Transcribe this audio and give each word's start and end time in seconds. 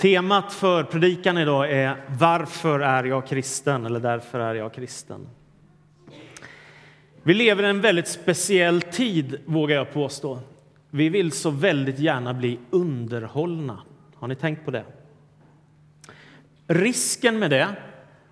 Temat 0.00 0.52
för 0.52 0.82
predikan 0.82 1.38
idag 1.38 1.72
är 1.72 2.04
Varför 2.08 2.80
är 2.80 3.04
jag 3.04 3.26
kristen? 3.26 3.86
Eller 3.86 4.00
Därför 4.00 4.40
är 4.40 4.54
jag 4.54 4.74
kristen. 4.74 5.26
Vi 7.22 7.34
lever 7.34 7.62
i 7.62 7.66
en 7.66 7.80
väldigt 7.80 8.08
speciell 8.08 8.82
tid, 8.82 9.40
vågar 9.46 9.76
jag 9.76 9.92
påstå. 9.92 10.38
Vi 10.90 11.08
vill 11.08 11.32
så 11.32 11.50
väldigt 11.50 11.98
gärna 11.98 12.34
bli 12.34 12.58
underhållna. 12.70 13.78
Har 14.14 14.28
ni 14.28 14.34
tänkt 14.34 14.64
på 14.64 14.70
det? 14.70 14.84
Risken 16.66 17.38
med 17.38 17.50
det, 17.50 17.68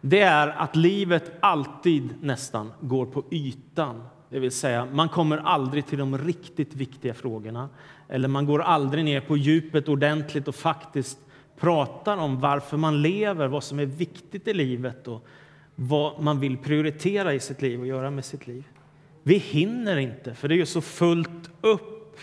det 0.00 0.21
är 0.21 0.48
att 0.48 0.77
livet 0.77 1.32
alltid 1.41 2.14
nästan 2.21 2.73
går 2.80 3.07
på 3.07 3.25
ytan. 3.30 4.03
Det 4.29 4.39
vill 4.39 4.53
säga, 4.53 4.89
man 4.93 5.09
kommer 5.09 5.39
aldrig 5.39 5.87
till 5.87 5.98
de 5.98 6.19
riktigt 6.19 6.75
viktiga 6.75 7.14
frågorna. 7.14 7.69
Eller 8.09 8.29
man 8.29 8.46
går 8.46 8.62
aldrig 8.62 9.05
ner 9.05 9.21
på 9.21 9.37
djupet 9.37 9.89
ordentligt 9.89 10.48
och 10.48 10.55
faktiskt 10.55 11.19
pratar 11.61 12.17
om 12.17 12.41
varför 12.41 12.77
man 12.77 13.03
lever, 13.03 13.48
vad 13.48 13.65
som 13.65 13.79
är 13.79 13.87
viktigt 13.87 14.49
i 14.49 14.55
livet 14.55 15.09
och 15.09 15.27
vad 15.75 16.23
man 16.23 16.41
vill 16.41 16.59
prioritera 16.59 17.35
i 17.35 17.41
sitt 17.41 17.62
liv 17.62 17.80
och 17.80 17.87
göra 17.87 18.11
med 18.11 18.25
sitt 18.25 18.47
liv. 18.47 18.65
Vi 19.23 19.39
hinner 19.39 19.97
inte, 19.97 20.35
för 20.35 20.49
det 20.49 20.55
är 20.55 20.57
ju 20.57 20.66
så 20.66 20.80
fullt 20.80 21.51
upp. 21.61 22.21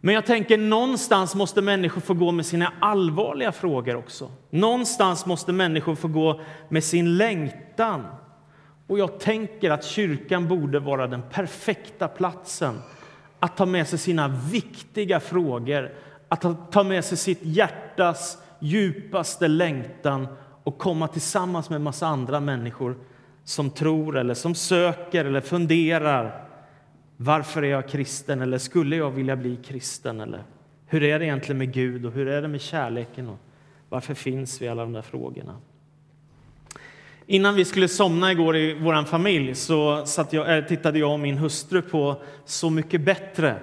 Men 0.00 0.14
jag 0.14 0.26
tänker 0.26 0.58
någonstans 0.58 1.34
måste 1.34 1.62
människor 1.62 2.00
få 2.00 2.14
gå 2.14 2.32
med 2.32 2.46
sina 2.46 2.72
allvarliga 2.80 3.52
frågor 3.52 3.96
också. 3.96 4.30
Någonstans 4.50 5.26
måste 5.26 5.52
människor 5.52 5.94
få 5.94 6.08
gå 6.08 6.40
med 6.68 6.84
sin 6.84 7.16
längtan. 7.16 8.06
Och 8.86 8.98
jag 8.98 9.20
tänker 9.20 9.70
att 9.70 9.84
kyrkan 9.84 10.48
borde 10.48 10.78
vara 10.78 11.06
den 11.06 11.22
perfekta 11.30 12.08
platsen 12.08 12.78
att 13.40 13.56
ta 13.56 13.66
med 13.66 13.88
sig 13.88 13.98
sina 13.98 14.28
viktiga 14.28 15.20
frågor, 15.20 15.92
att 16.28 16.72
ta 16.72 16.82
med 16.82 17.04
sig 17.04 17.18
sitt 17.18 17.38
hjärtas 17.42 18.38
djupaste 18.60 19.48
längtan 19.48 20.28
och 20.62 20.78
komma 20.78 21.08
tillsammans 21.08 21.70
med 21.70 21.76
en 21.76 21.82
massa 21.82 22.06
andra 22.06 22.40
människor 22.40 22.96
som 23.44 23.70
tror 23.70 24.16
eller 24.18 24.34
som 24.34 24.54
söker 24.54 25.24
eller 25.24 25.40
funderar. 25.40 26.48
Varför 27.16 27.62
är 27.62 27.70
jag 27.70 27.88
kristen? 27.88 28.42
Eller 28.42 28.58
skulle 28.58 28.96
jag 28.96 29.10
vilja 29.10 29.36
bli 29.36 29.56
kristen? 29.56 30.20
Eller 30.20 30.42
hur 30.86 31.02
är 31.02 31.18
det 31.18 31.24
egentligen 31.24 31.58
med 31.58 31.72
Gud 31.72 32.06
och 32.06 32.12
hur 32.12 32.28
är 32.28 32.42
det 32.42 32.48
med 32.48 32.60
kärleken? 32.60 33.28
Och 33.28 33.38
varför 33.88 34.14
finns 34.14 34.62
vi 34.62 34.68
alla 34.68 34.82
de 34.82 34.92
där 34.92 35.02
frågorna? 35.02 35.56
Innan 37.26 37.54
vi 37.54 37.64
skulle 37.64 37.88
somna 37.88 38.32
igår 38.32 38.56
i 38.56 38.74
vår 38.74 39.04
familj 39.04 39.54
så 39.54 40.06
satt 40.06 40.32
jag, 40.32 40.56
eh, 40.56 40.64
tittade 40.64 40.98
jag 40.98 41.12
och 41.12 41.20
min 41.20 41.38
hustru 41.38 41.82
på 41.82 42.22
Så 42.44 42.70
mycket 42.70 43.00
bättre. 43.00 43.58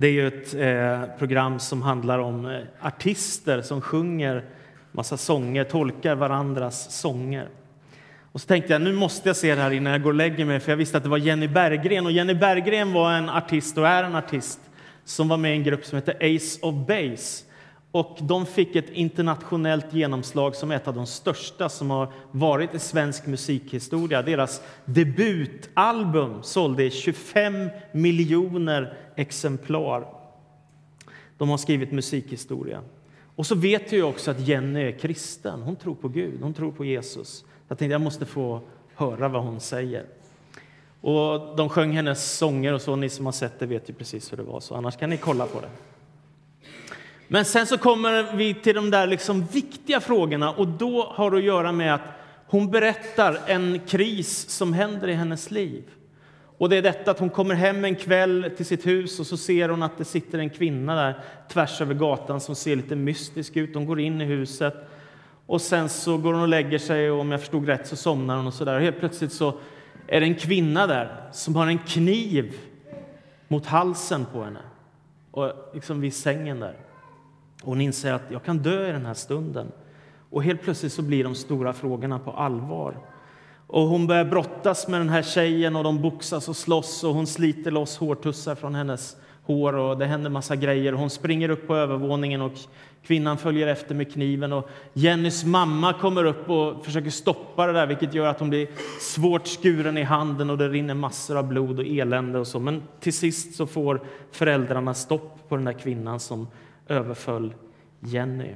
Det 0.00 0.06
är 0.06 0.12
ju 0.12 0.26
ett 0.26 0.54
eh, 0.54 1.18
program 1.18 1.58
som 1.58 1.82
handlar 1.82 2.18
om 2.18 2.46
eh, 2.46 2.60
artister 2.80 3.62
som 3.62 3.80
sjunger 3.80 4.44
massa 4.92 5.16
sånger, 5.16 5.64
tolkar 5.64 6.14
varandras 6.14 7.00
sånger. 7.00 7.48
Och 8.32 8.40
så 8.40 8.46
tänkte 8.46 8.72
jag 8.72 8.82
nu 8.82 8.92
måste 8.92 9.28
jag 9.28 9.36
se 9.36 9.54
det 9.54 9.60
här 9.60 9.70
innan 9.70 9.92
jag 9.92 10.02
går 10.02 10.10
och 10.10 10.16
lägger 10.16 10.44
mig, 10.44 10.60
för 10.60 10.72
jag 10.72 10.76
visste 10.76 10.96
att 10.96 11.02
det 11.02 11.08
var 11.08 11.18
Jenny 11.18 11.48
Berggren. 11.48 12.06
Och 12.06 12.12
Jenny 12.12 12.34
Berggren 12.34 12.92
var 12.92 13.12
en 13.12 13.28
artist 13.28 13.78
och 13.78 13.88
är 13.88 14.04
en 14.04 14.14
artist 14.14 14.60
som 15.04 15.28
var 15.28 15.36
med 15.36 15.52
i 15.52 15.56
en 15.56 15.64
grupp 15.64 15.84
som 15.84 15.96
heter 15.96 16.36
Ace 16.36 16.58
of 16.62 16.74
Base. 16.86 17.44
Och 17.92 18.18
de 18.20 18.46
fick 18.46 18.76
ett 18.76 18.90
internationellt 18.90 19.94
genomslag 19.94 20.56
som 20.56 20.70
ett 20.70 20.88
av 20.88 20.94
de 20.94 21.06
största 21.06 21.68
som 21.68 21.90
har 21.90 22.12
varit 22.30 22.74
i 22.74 22.78
svensk 22.78 23.26
musikhistoria. 23.26 24.22
Deras 24.22 24.62
debutalbum 24.84 26.42
sålde 26.42 26.90
25 26.90 27.70
miljoner 27.92 28.98
exemplar. 29.16 30.06
De 31.38 31.48
har 31.48 31.58
skrivit 31.58 31.92
musikhistoria. 31.92 32.82
Och 33.36 33.46
så 33.46 33.54
vet 33.54 33.92
jag 33.92 34.08
också 34.08 34.30
att 34.30 34.40
Jenny 34.40 34.80
är 34.80 34.98
kristen. 34.98 35.62
Hon 35.62 35.76
tror 35.76 35.94
på 35.94 36.08
Gud, 36.08 36.42
hon 36.42 36.54
tror 36.54 36.72
på 36.72 36.84
Jesus. 36.84 37.44
Jag 37.68 37.78
tänkte 37.78 37.92
jag 37.92 38.00
måste 38.00 38.26
få 38.26 38.60
höra 38.94 39.28
vad 39.28 39.42
hon 39.42 39.60
säger. 39.60 40.04
Och 41.00 41.56
de 41.56 41.68
sjöng 41.68 41.92
hennes 41.92 42.36
sånger 42.38 42.72
och 42.72 42.80
så. 42.80 42.96
Ni 42.96 43.08
som 43.08 43.24
har 43.24 43.32
sett 43.32 43.58
det 43.58 43.66
vet 43.66 43.90
ju 43.90 43.94
precis 43.94 44.32
hur 44.32 44.36
det 44.36 44.42
var, 44.42 44.60
så 44.60 44.74
annars 44.74 44.96
kan 44.96 45.10
ni 45.10 45.16
kolla 45.16 45.46
på 45.46 45.60
det. 45.60 45.89
Men 47.32 47.44
sen 47.44 47.66
så 47.66 47.78
kommer 47.78 48.36
vi 48.36 48.54
till 48.54 48.74
de 48.74 48.90
där 48.90 49.06
liksom 49.06 49.46
viktiga 49.46 50.00
frågorna 50.00 50.50
och 50.50 50.68
då 50.68 51.12
har 51.14 51.30
det 51.30 51.36
att 51.36 51.42
göra 51.42 51.72
med 51.72 51.94
att 51.94 52.00
hon 52.46 52.70
berättar 52.70 53.38
en 53.46 53.80
kris 53.86 54.48
som 54.48 54.72
händer 54.72 55.08
i 55.08 55.12
hennes 55.12 55.50
liv. 55.50 55.82
Och 56.58 56.68
det 56.68 56.76
är 56.76 56.82
detta 56.82 57.10
att 57.10 57.18
hon 57.18 57.30
kommer 57.30 57.54
hem 57.54 57.84
en 57.84 57.94
kväll 57.94 58.50
till 58.56 58.66
sitt 58.66 58.86
hus 58.86 59.20
och 59.20 59.26
så 59.26 59.36
ser 59.36 59.68
hon 59.68 59.82
att 59.82 59.98
det 59.98 60.04
sitter 60.04 60.38
en 60.38 60.50
kvinna 60.50 60.94
där 60.94 61.20
tvärs 61.52 61.80
över 61.80 61.94
gatan 61.94 62.40
som 62.40 62.54
ser 62.54 62.76
lite 62.76 62.96
mystisk 62.96 63.56
ut. 63.56 63.74
Hon 63.74 63.86
går 63.86 64.00
in 64.00 64.20
i 64.20 64.24
huset 64.24 64.74
och 65.46 65.60
sen 65.60 65.88
så 65.88 66.18
går 66.18 66.32
hon 66.32 66.42
och 66.42 66.48
lägger 66.48 66.78
sig 66.78 67.10
och 67.10 67.20
om 67.20 67.30
jag 67.30 67.40
förstod 67.40 67.66
rätt 67.66 67.86
så 67.86 67.96
somnar 67.96 68.36
hon 68.36 68.46
och 68.46 68.54
så 68.54 68.64
där. 68.64 68.74
Och 68.74 68.82
helt 68.82 69.00
plötsligt 69.00 69.32
så 69.32 69.54
är 70.06 70.20
det 70.20 70.26
en 70.26 70.34
kvinna 70.34 70.86
där 70.86 71.28
som 71.32 71.56
har 71.56 71.66
en 71.66 71.78
kniv 71.78 72.54
mot 73.48 73.66
halsen 73.66 74.26
på 74.32 74.42
henne 74.42 74.62
och 75.30 75.52
liksom 75.74 76.00
vid 76.00 76.14
sängen 76.14 76.60
där. 76.60 76.89
Och 77.62 77.68
hon 77.68 77.80
inser 77.80 78.12
att 78.12 78.22
jag 78.28 78.42
kan 78.42 78.58
dö 78.58 78.88
i 78.88 78.92
den 78.92 79.06
här 79.06 79.14
stunden. 79.14 79.72
Och 80.30 80.44
helt 80.44 80.62
plötsligt 80.62 80.92
så 80.92 81.02
blir 81.02 81.24
de 81.24 81.34
stora 81.34 81.72
frågorna 81.72 82.18
på 82.18 82.30
allvar. 82.30 82.94
Och 83.66 83.82
hon 83.82 84.06
börjar 84.06 84.24
brottas 84.24 84.88
med 84.88 85.00
den 85.00 85.08
här 85.08 85.22
tjejen 85.22 85.76
och 85.76 85.84
de 85.84 86.02
boxas 86.02 86.48
och 86.48 86.56
slåss 86.56 87.04
och 87.04 87.14
hon 87.14 87.26
sliter 87.26 87.70
loss 87.70 87.98
hårtussar 87.98 88.54
från 88.54 88.74
hennes 88.74 89.16
hår 89.42 89.72
och 89.72 89.98
det 89.98 90.06
händer 90.06 90.30
massa 90.30 90.56
grejer. 90.56 90.92
Hon 90.92 91.10
springer 91.10 91.48
upp 91.48 91.66
på 91.66 91.76
övervåningen 91.76 92.42
och 92.42 92.52
kvinnan 93.02 93.38
följer 93.38 93.66
efter 93.66 93.94
med 93.94 94.12
kniven 94.12 94.52
och 94.52 94.68
Jennys 94.92 95.44
mamma 95.44 95.92
kommer 95.92 96.24
upp 96.24 96.50
och 96.50 96.84
försöker 96.84 97.10
stoppa 97.10 97.66
det 97.66 97.72
där 97.72 97.86
vilket 97.86 98.14
gör 98.14 98.26
att 98.26 98.40
hon 98.40 98.50
blir 98.50 98.68
svårt 99.00 99.46
skuren 99.46 99.98
i 99.98 100.02
handen 100.02 100.50
och 100.50 100.58
det 100.58 100.68
rinner 100.68 100.94
massor 100.94 101.36
av 101.36 101.48
blod 101.48 101.78
och 101.78 101.86
elände 101.86 102.38
och 102.38 102.46
så. 102.46 102.58
Men 102.58 102.82
till 103.00 103.12
sist 103.12 103.54
så 103.54 103.66
får 103.66 104.00
föräldrarna 104.32 104.94
stopp 104.94 105.48
på 105.48 105.56
den 105.56 105.64
där 105.64 105.72
kvinnan 105.72 106.20
som 106.20 106.46
överföll 106.90 107.54
Jenny. 108.00 108.54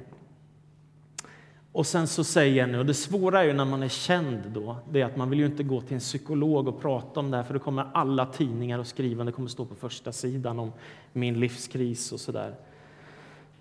Och 1.73 1.87
sen 1.87 2.07
så 2.07 2.25
säger 2.25 2.55
Jenny, 2.55 2.79
och 2.79 2.87
det 2.87 2.95
svåra 2.95 3.41
är 3.41 3.45
ju 3.45 3.53
när 3.53 3.65
man 3.65 3.83
är 3.83 3.89
känd 3.89 4.43
då, 4.47 4.77
det 4.91 5.01
är 5.01 5.05
att 5.05 5.17
man 5.17 5.31
vill 5.31 5.39
ju 5.39 5.47
inte 5.47 5.63
gå 5.63 5.81
till 5.81 5.95
en 5.95 6.01
psykolog 6.01 6.69
och 6.69 6.81
prata 6.81 7.21
om 7.21 7.31
det 7.31 7.37
här 7.37 7.45
för 7.45 7.55
då 7.55 7.61
kommer 7.61 7.87
alla 7.95 8.27
tidningar 8.27 8.79
och 8.79 8.87
skriva, 8.87 9.25
det 9.25 9.33
kommer 9.33 9.49
stå 9.49 9.65
på 9.65 9.75
första 9.75 10.13
sidan 10.13 10.59
om 10.59 10.73
min 11.13 11.41
livskris 11.41 12.13
och 12.13 12.21
sådär. 12.21 12.55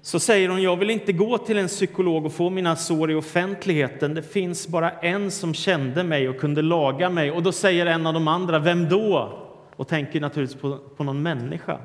Så 0.02 0.20
säger 0.20 0.50
hon, 0.50 0.62
jag 0.62 0.78
vill 0.78 0.90
inte 0.90 1.14
gå 1.14 1.38
till 1.38 1.58
en 1.58 1.68
psykolog 1.68 2.26
och 2.26 2.34
få 2.34 2.50
mina 2.50 2.76
sår 2.76 3.12
i 3.12 3.16
offentligheten. 3.16 4.14
Det 4.14 4.24
finns 4.24 4.68
bara 4.68 4.92
en 4.92 5.32
som 5.32 5.54
kände 5.54 6.04
mig 6.04 6.30
och 6.30 6.40
kunde 6.40 6.62
laga 6.62 7.10
mig. 7.10 7.32
Och 7.32 7.44
då 7.44 7.52
säger 7.52 7.86
en 7.86 8.08
av 8.08 8.14
de 8.14 8.28
andra, 8.28 8.60
vem 8.60 8.90
då? 8.90 9.40
Och 9.76 9.88
tänker 9.88 10.22
naturligtvis 10.22 10.62
på, 10.62 10.78
på 10.78 11.04
någon 11.04 11.22
människa. 11.22 11.80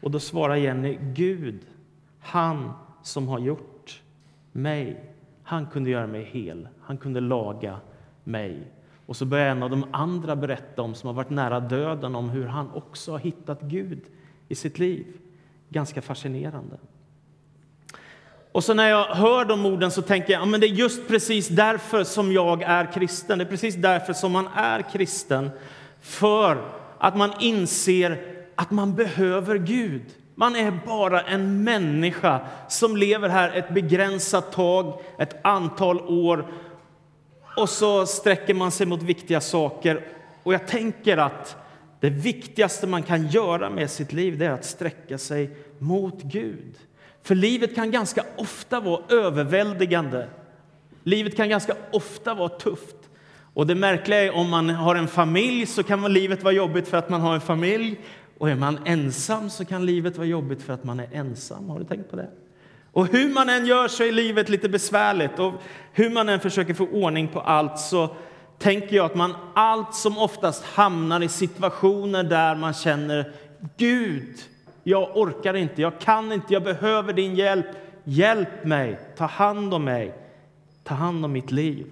Och 0.00 0.10
då 0.10 0.20
svarar 0.20 0.56
Jenny, 0.56 0.98
Gud, 1.00 1.60
han 2.24 2.72
som 3.02 3.28
har 3.28 3.38
gjort 3.38 4.02
mig. 4.52 5.10
Han 5.42 5.66
kunde 5.66 5.90
göra 5.90 6.06
mig 6.06 6.22
hel, 6.24 6.68
han 6.80 6.96
kunde 6.96 7.20
laga 7.20 7.80
mig. 8.24 8.72
Och 9.06 9.16
så 9.16 9.24
börjar 9.24 9.46
en 9.46 9.62
av 9.62 9.70
de 9.70 9.84
andra 9.90 10.36
berätta 10.36 10.82
om, 10.82 10.94
som 10.94 11.06
har 11.06 11.14
varit 11.14 11.30
nära 11.30 11.60
döden, 11.60 12.14
om 12.14 12.30
hur 12.30 12.46
han 12.46 12.70
också 12.70 13.12
har 13.12 13.18
hittat 13.18 13.60
Gud 13.60 14.00
i 14.48 14.54
sitt 14.54 14.78
liv. 14.78 15.06
Ganska 15.68 16.02
fascinerande. 16.02 16.76
Och 18.52 18.64
så 18.64 18.74
när 18.74 18.88
jag 18.88 19.04
hör 19.04 19.44
de 19.44 19.66
orden 19.66 19.90
så 19.90 20.02
tänker 20.02 20.32
jag, 20.32 20.48
ja, 20.48 20.58
det 20.58 20.66
är 20.66 20.68
just 20.68 21.08
precis 21.08 21.48
därför 21.48 22.04
som 22.04 22.32
jag 22.32 22.62
är 22.62 22.92
kristen. 22.92 23.38
Det 23.38 23.44
är 23.44 23.48
precis 23.48 23.74
därför 23.74 24.12
som 24.12 24.32
man 24.32 24.48
är 24.54 24.82
kristen. 24.82 25.50
För 26.00 26.64
att 26.98 27.16
man 27.16 27.32
inser 27.40 28.34
att 28.54 28.70
man 28.70 28.94
behöver 28.94 29.58
Gud. 29.58 30.02
Man 30.34 30.56
är 30.56 30.78
bara 30.86 31.20
en 31.20 31.64
människa 31.64 32.40
som 32.68 32.96
lever 32.96 33.28
här 33.28 33.56
ett 33.56 33.74
begränsat 33.74 34.52
tag, 34.52 35.00
ett 35.18 35.36
antal 35.42 36.00
år 36.00 36.46
och 37.56 37.68
så 37.68 38.06
sträcker 38.06 38.54
man 38.54 38.70
sig 38.70 38.86
mot 38.86 39.02
viktiga 39.02 39.40
saker. 39.40 40.00
Och 40.42 40.54
jag 40.54 40.66
tänker 40.66 41.16
att 41.16 41.56
det 42.00 42.10
viktigaste 42.10 42.86
man 42.86 43.02
kan 43.02 43.26
göra 43.26 43.70
med 43.70 43.90
sitt 43.90 44.12
liv 44.12 44.42
är 44.42 44.50
att 44.50 44.64
sträcka 44.64 45.18
sig 45.18 45.50
mot 45.78 46.22
Gud. 46.22 46.74
För 47.22 47.34
livet 47.34 47.74
kan 47.74 47.90
ganska 47.90 48.24
ofta 48.36 48.80
vara 48.80 49.02
överväldigande. 49.08 50.26
Livet 51.02 51.36
kan 51.36 51.48
ganska 51.48 51.74
ofta 51.92 52.34
vara 52.34 52.48
tufft. 52.48 52.96
Och 53.54 53.66
det 53.66 53.74
märkliga 53.74 54.22
är 54.22 54.34
om 54.34 54.50
man 54.50 54.70
har 54.70 54.94
en 54.94 55.08
familj 55.08 55.66
så 55.66 55.82
kan 55.82 56.12
livet 56.12 56.42
vara 56.42 56.54
jobbigt 56.54 56.88
för 56.88 56.96
att 56.96 57.08
man 57.08 57.20
har 57.20 57.34
en 57.34 57.40
familj. 57.40 57.96
Och 58.38 58.50
är 58.50 58.54
man 58.54 58.78
ensam 58.84 59.50
så 59.50 59.64
kan 59.64 59.86
livet 59.86 60.16
vara 60.16 60.26
jobbigt 60.26 60.62
för 60.62 60.72
att 60.72 60.84
man 60.84 61.00
är 61.00 61.08
ensam. 61.12 61.68
Har 61.68 61.78
du 61.78 61.84
tänkt 61.84 62.10
på 62.10 62.16
det? 62.16 62.28
Och 62.92 63.06
hur 63.06 63.34
man 63.34 63.48
än 63.48 63.66
gör 63.66 63.88
så 63.88 64.02
är 64.04 64.12
livet 64.12 64.48
lite 64.48 64.68
besvärligt 64.68 65.38
och 65.38 65.52
hur 65.92 66.10
man 66.10 66.28
än 66.28 66.40
försöker 66.40 66.74
få 66.74 66.86
ordning 66.86 67.28
på 67.28 67.40
allt 67.40 67.78
så 67.78 68.16
tänker 68.58 68.96
jag 68.96 69.06
att 69.06 69.14
man 69.14 69.34
allt 69.54 69.94
som 69.94 70.18
oftast 70.18 70.64
hamnar 70.64 71.22
i 71.22 71.28
situationer 71.28 72.22
där 72.22 72.54
man 72.54 72.72
känner 72.72 73.32
Gud, 73.76 74.38
jag 74.82 75.16
orkar 75.16 75.54
inte, 75.54 75.82
jag 75.82 76.00
kan 76.00 76.32
inte, 76.32 76.52
jag 76.52 76.62
behöver 76.62 77.12
din 77.12 77.34
hjälp. 77.34 77.66
hjälp 78.04 78.64
mig, 78.64 79.00
ta 79.16 79.26
hand 79.26 79.74
om 79.74 79.84
mig, 79.84 80.14
ta 80.84 80.94
hand 80.94 81.24
om 81.24 81.32
mitt 81.32 81.50
liv. 81.50 81.86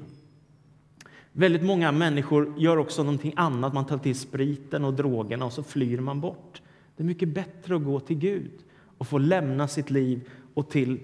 Väldigt 1.33 1.63
många 1.63 1.93
människor 1.93 2.55
gör 2.57 2.77
också 2.77 3.03
någonting 3.03 3.33
annat. 3.37 3.75
Man 3.75 3.87
tar 3.87 3.99
till 3.99 4.15
spriten 4.15 4.85
och 4.85 4.95
drogerna 4.95 5.45
och 5.45 5.53
så 5.53 5.63
flyr 5.63 6.01
man 6.01 6.21
bort. 6.21 6.63
Det 6.97 7.03
är 7.03 7.07
mycket 7.07 7.29
bättre 7.29 7.77
att 7.77 7.85
gå 7.85 8.01
till 8.01 8.19
Gud 8.19 8.53
och 8.99 9.07
få 9.07 9.19
lämna 9.19 9.69
sitt 9.69 9.91
liv 9.91 10.29
och 10.55 10.71
till 10.71 11.01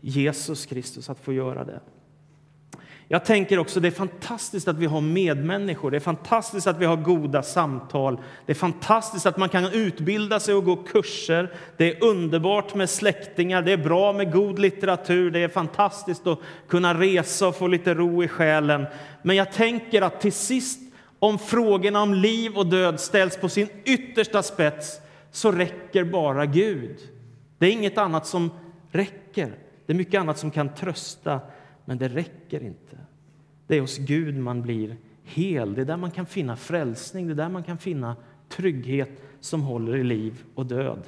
Jesus 0.00 0.66
Kristus 0.66 1.10
att 1.10 1.20
få 1.20 1.32
göra 1.32 1.64
det. 1.64 1.80
Jag 3.08 3.24
tänker 3.24 3.58
också 3.58 3.80
det 3.80 3.88
är 3.88 3.92
fantastiskt 3.92 4.68
att 4.68 4.78
vi 4.78 4.86
har 4.86 5.00
medmänniskor, 5.00 5.90
det 5.90 5.96
är 5.96 6.00
fantastiskt 6.00 6.66
att 6.66 6.78
vi 6.78 6.84
har 6.84 6.96
goda 6.96 7.42
samtal. 7.42 8.20
Det 8.46 8.52
är 8.52 8.54
fantastiskt 8.54 9.26
att 9.26 9.36
man 9.36 9.48
kan 9.48 9.64
utbilda 9.64 10.40
sig 10.40 10.54
och 10.54 10.64
gå 10.64 10.76
kurser. 10.76 11.52
Det 11.76 11.96
är 11.96 12.04
underbart 12.04 12.74
med 12.74 12.90
släktingar, 12.90 13.62
det 13.62 13.72
är 13.72 13.76
bra 13.76 14.12
med 14.12 14.32
god 14.32 14.58
litteratur, 14.58 15.30
det 15.30 15.38
är 15.38 15.48
fantastiskt 15.48 16.26
att 16.26 16.38
kunna 16.68 16.94
resa 16.94 17.48
och 17.48 17.56
få 17.56 17.66
lite 17.66 17.94
ro 17.94 18.24
i 18.24 18.28
själen. 18.28 18.86
Men 19.22 19.36
jag 19.36 19.52
tänker 19.52 20.02
att 20.02 20.20
till 20.20 20.32
sist, 20.32 20.80
om 21.18 21.38
frågorna 21.38 22.02
om 22.02 22.14
liv 22.14 22.56
och 22.56 22.66
död 22.66 23.00
ställs 23.00 23.36
på 23.36 23.48
sin 23.48 23.68
yttersta 23.84 24.42
spets, 24.42 25.00
så 25.30 25.52
räcker 25.52 26.04
bara 26.04 26.46
Gud. 26.46 26.96
Det 27.58 27.66
är 27.66 27.70
inget 27.70 27.98
annat 27.98 28.26
som 28.26 28.50
räcker. 28.90 29.52
Det 29.86 29.92
är 29.92 29.96
mycket 29.96 30.20
annat 30.20 30.38
som 30.38 30.50
kan 30.50 30.74
trösta, 30.74 31.40
men 31.84 31.98
det 31.98 32.08
räcker 32.08 32.62
inte. 32.62 32.96
Det 33.66 33.76
är 33.76 33.80
hos 33.80 33.98
Gud 33.98 34.38
man 34.38 34.62
blir 34.62 34.96
hel. 35.24 35.74
Det 35.74 35.80
är 35.80 35.84
där 35.84 35.96
man 35.96 36.10
kan 36.10 36.26
finna 36.26 36.56
frälsning, 36.56 37.26
det 37.26 37.32
är 37.32 37.36
där 37.36 37.48
man 37.48 37.62
kan 37.62 37.78
finna 37.78 38.16
trygghet 38.48 39.22
som 39.40 39.62
håller 39.62 39.96
i 39.96 40.04
liv 40.04 40.44
och 40.54 40.66
död. 40.66 41.02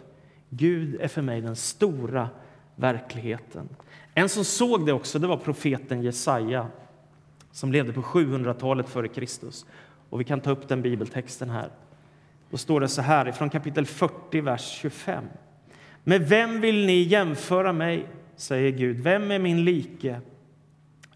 Gud 0.48 1.00
är 1.00 1.08
för 1.08 1.22
mig 1.22 1.40
den 1.40 1.56
stora 1.56 2.28
verkligheten. 2.76 3.68
En 4.14 4.28
som 4.28 4.44
såg 4.44 4.86
det 4.86 4.92
också 4.92 5.18
det 5.18 5.26
var 5.26 5.36
profeten 5.36 6.02
Jesaja 6.02 6.66
som 7.52 7.72
levde 7.72 7.92
på 7.92 8.02
700-talet 8.02 8.88
före 8.88 9.08
Kristus. 9.08 9.66
Och 10.10 10.20
vi 10.20 10.24
kan 10.24 10.40
ta 10.40 10.50
upp 10.50 10.68
den 10.68 10.82
bibeltexten 10.82 11.50
här. 11.50 11.70
Då 12.50 12.56
står 12.56 12.80
det 12.80 12.88
så 12.88 13.02
här 13.02 13.32
från 13.32 13.50
kapitel 13.50 13.86
40, 13.86 14.40
vers 14.40 14.78
25. 14.80 15.24
Med 16.04 16.28
vem 16.28 16.60
vill 16.60 16.86
ni 16.86 17.02
jämföra 17.02 17.72
mig, 17.72 18.06
säger 18.36 18.70
Gud. 18.70 19.00
Vem 19.00 19.30
är 19.30 19.38
min 19.38 19.64
like? 19.64 20.20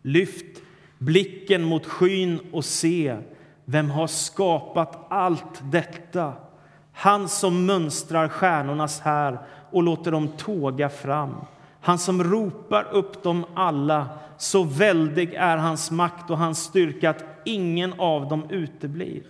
Lyft 0.08 0.62
blicken 0.99 1.64
mot 1.64 1.87
skyn 1.87 2.40
och 2.52 2.64
se 2.64 3.16
vem 3.64 3.90
har 3.90 4.06
skapat 4.06 5.06
allt 5.08 5.62
detta. 5.72 6.32
Han 6.93 7.28
som 7.28 7.66
mönstrar 7.66 8.28
stjärnornas 8.28 9.00
här 9.00 9.38
och 9.70 9.82
låter 9.82 10.10
dem 10.10 10.28
tåga 10.28 10.88
fram. 10.88 11.34
Han 11.81 11.99
som 11.99 12.25
ropar 12.25 12.87
upp 12.93 13.22
dem 13.22 13.44
alla. 13.55 14.08
Så 14.38 14.62
väldig 14.62 15.34
är 15.34 15.56
hans 15.56 15.90
makt 15.90 16.31
och 16.31 16.38
hans 16.38 16.58
styrka 16.58 17.10
att 17.10 17.25
ingen 17.44 17.94
av 17.99 18.28
dem 18.28 18.43
uteblir. 18.50 19.22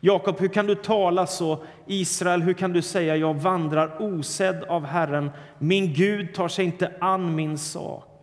Jakob, 0.00 0.40
hur 0.40 0.48
kan 0.48 0.66
du 0.66 0.74
tala 0.74 1.26
så? 1.26 1.58
Israel, 1.86 2.42
hur 2.42 2.54
kan 2.54 2.72
du 2.72 2.82
säga 2.82 3.16
jag 3.16 3.34
vandrar 3.34 4.02
osedd 4.02 4.64
av 4.64 4.84
Herren? 4.84 5.30
Min 5.58 5.94
Gud 5.94 6.34
tar 6.34 6.48
sig 6.48 6.64
inte 6.64 6.92
an 7.00 7.34
min 7.34 7.58
sak. 7.58 8.15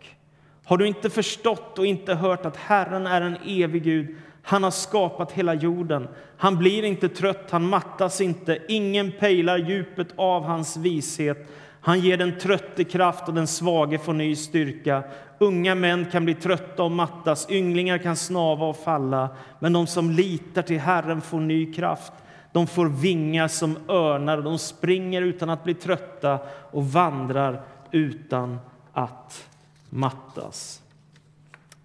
Har 0.65 0.77
du 0.77 0.87
inte 0.87 1.09
förstått 1.09 1.79
och 1.79 1.85
inte 1.85 2.13
hört 2.13 2.45
att 2.45 2.57
Herren 2.57 3.07
är 3.07 3.21
en 3.21 3.37
evig 3.45 3.83
Gud? 3.83 4.15
Han 4.41 4.63
har 4.63 4.71
skapat 4.71 5.31
hela 5.31 5.53
jorden. 5.53 6.07
Han 6.37 6.57
blir 6.57 6.83
inte 6.83 7.09
trött, 7.09 7.51
han 7.51 7.67
mattas 7.67 8.21
inte. 8.21 8.59
Ingen 8.67 9.11
pejlar 9.19 9.57
djupet 9.57 10.07
av 10.15 10.43
hans 10.43 10.77
vishet. 10.77 11.49
Han 11.81 11.99
ger 11.99 12.17
den 12.17 12.39
trötte 12.39 12.83
kraft 12.83 13.27
och 13.27 13.33
den 13.33 13.47
svage 13.47 13.97
får 13.97 14.13
ny 14.13 14.35
styrka. 14.35 15.03
Unga 15.39 15.75
män 15.75 16.05
kan 16.11 16.25
bli 16.25 16.33
trötta 16.33 16.83
och 16.83 16.91
mattas, 16.91 17.47
ynglingar 17.49 17.97
kan 17.97 18.15
snava 18.15 18.65
och 18.65 18.77
falla. 18.77 19.29
Men 19.59 19.73
de 19.73 19.87
som 19.87 20.11
litar 20.11 20.61
till 20.61 20.79
Herren 20.79 21.21
får 21.21 21.39
ny 21.39 21.73
kraft. 21.73 22.13
De 22.51 22.67
får 22.67 22.85
vingar 22.85 23.47
som 23.47 23.77
örnar, 23.87 24.41
de 24.41 24.57
springer 24.57 25.21
utan 25.21 25.49
att 25.49 25.63
bli 25.63 25.73
trötta 25.73 26.39
och 26.71 26.85
vandrar 26.85 27.61
utan 27.91 28.59
att 28.93 29.47
mattas. 29.93 30.81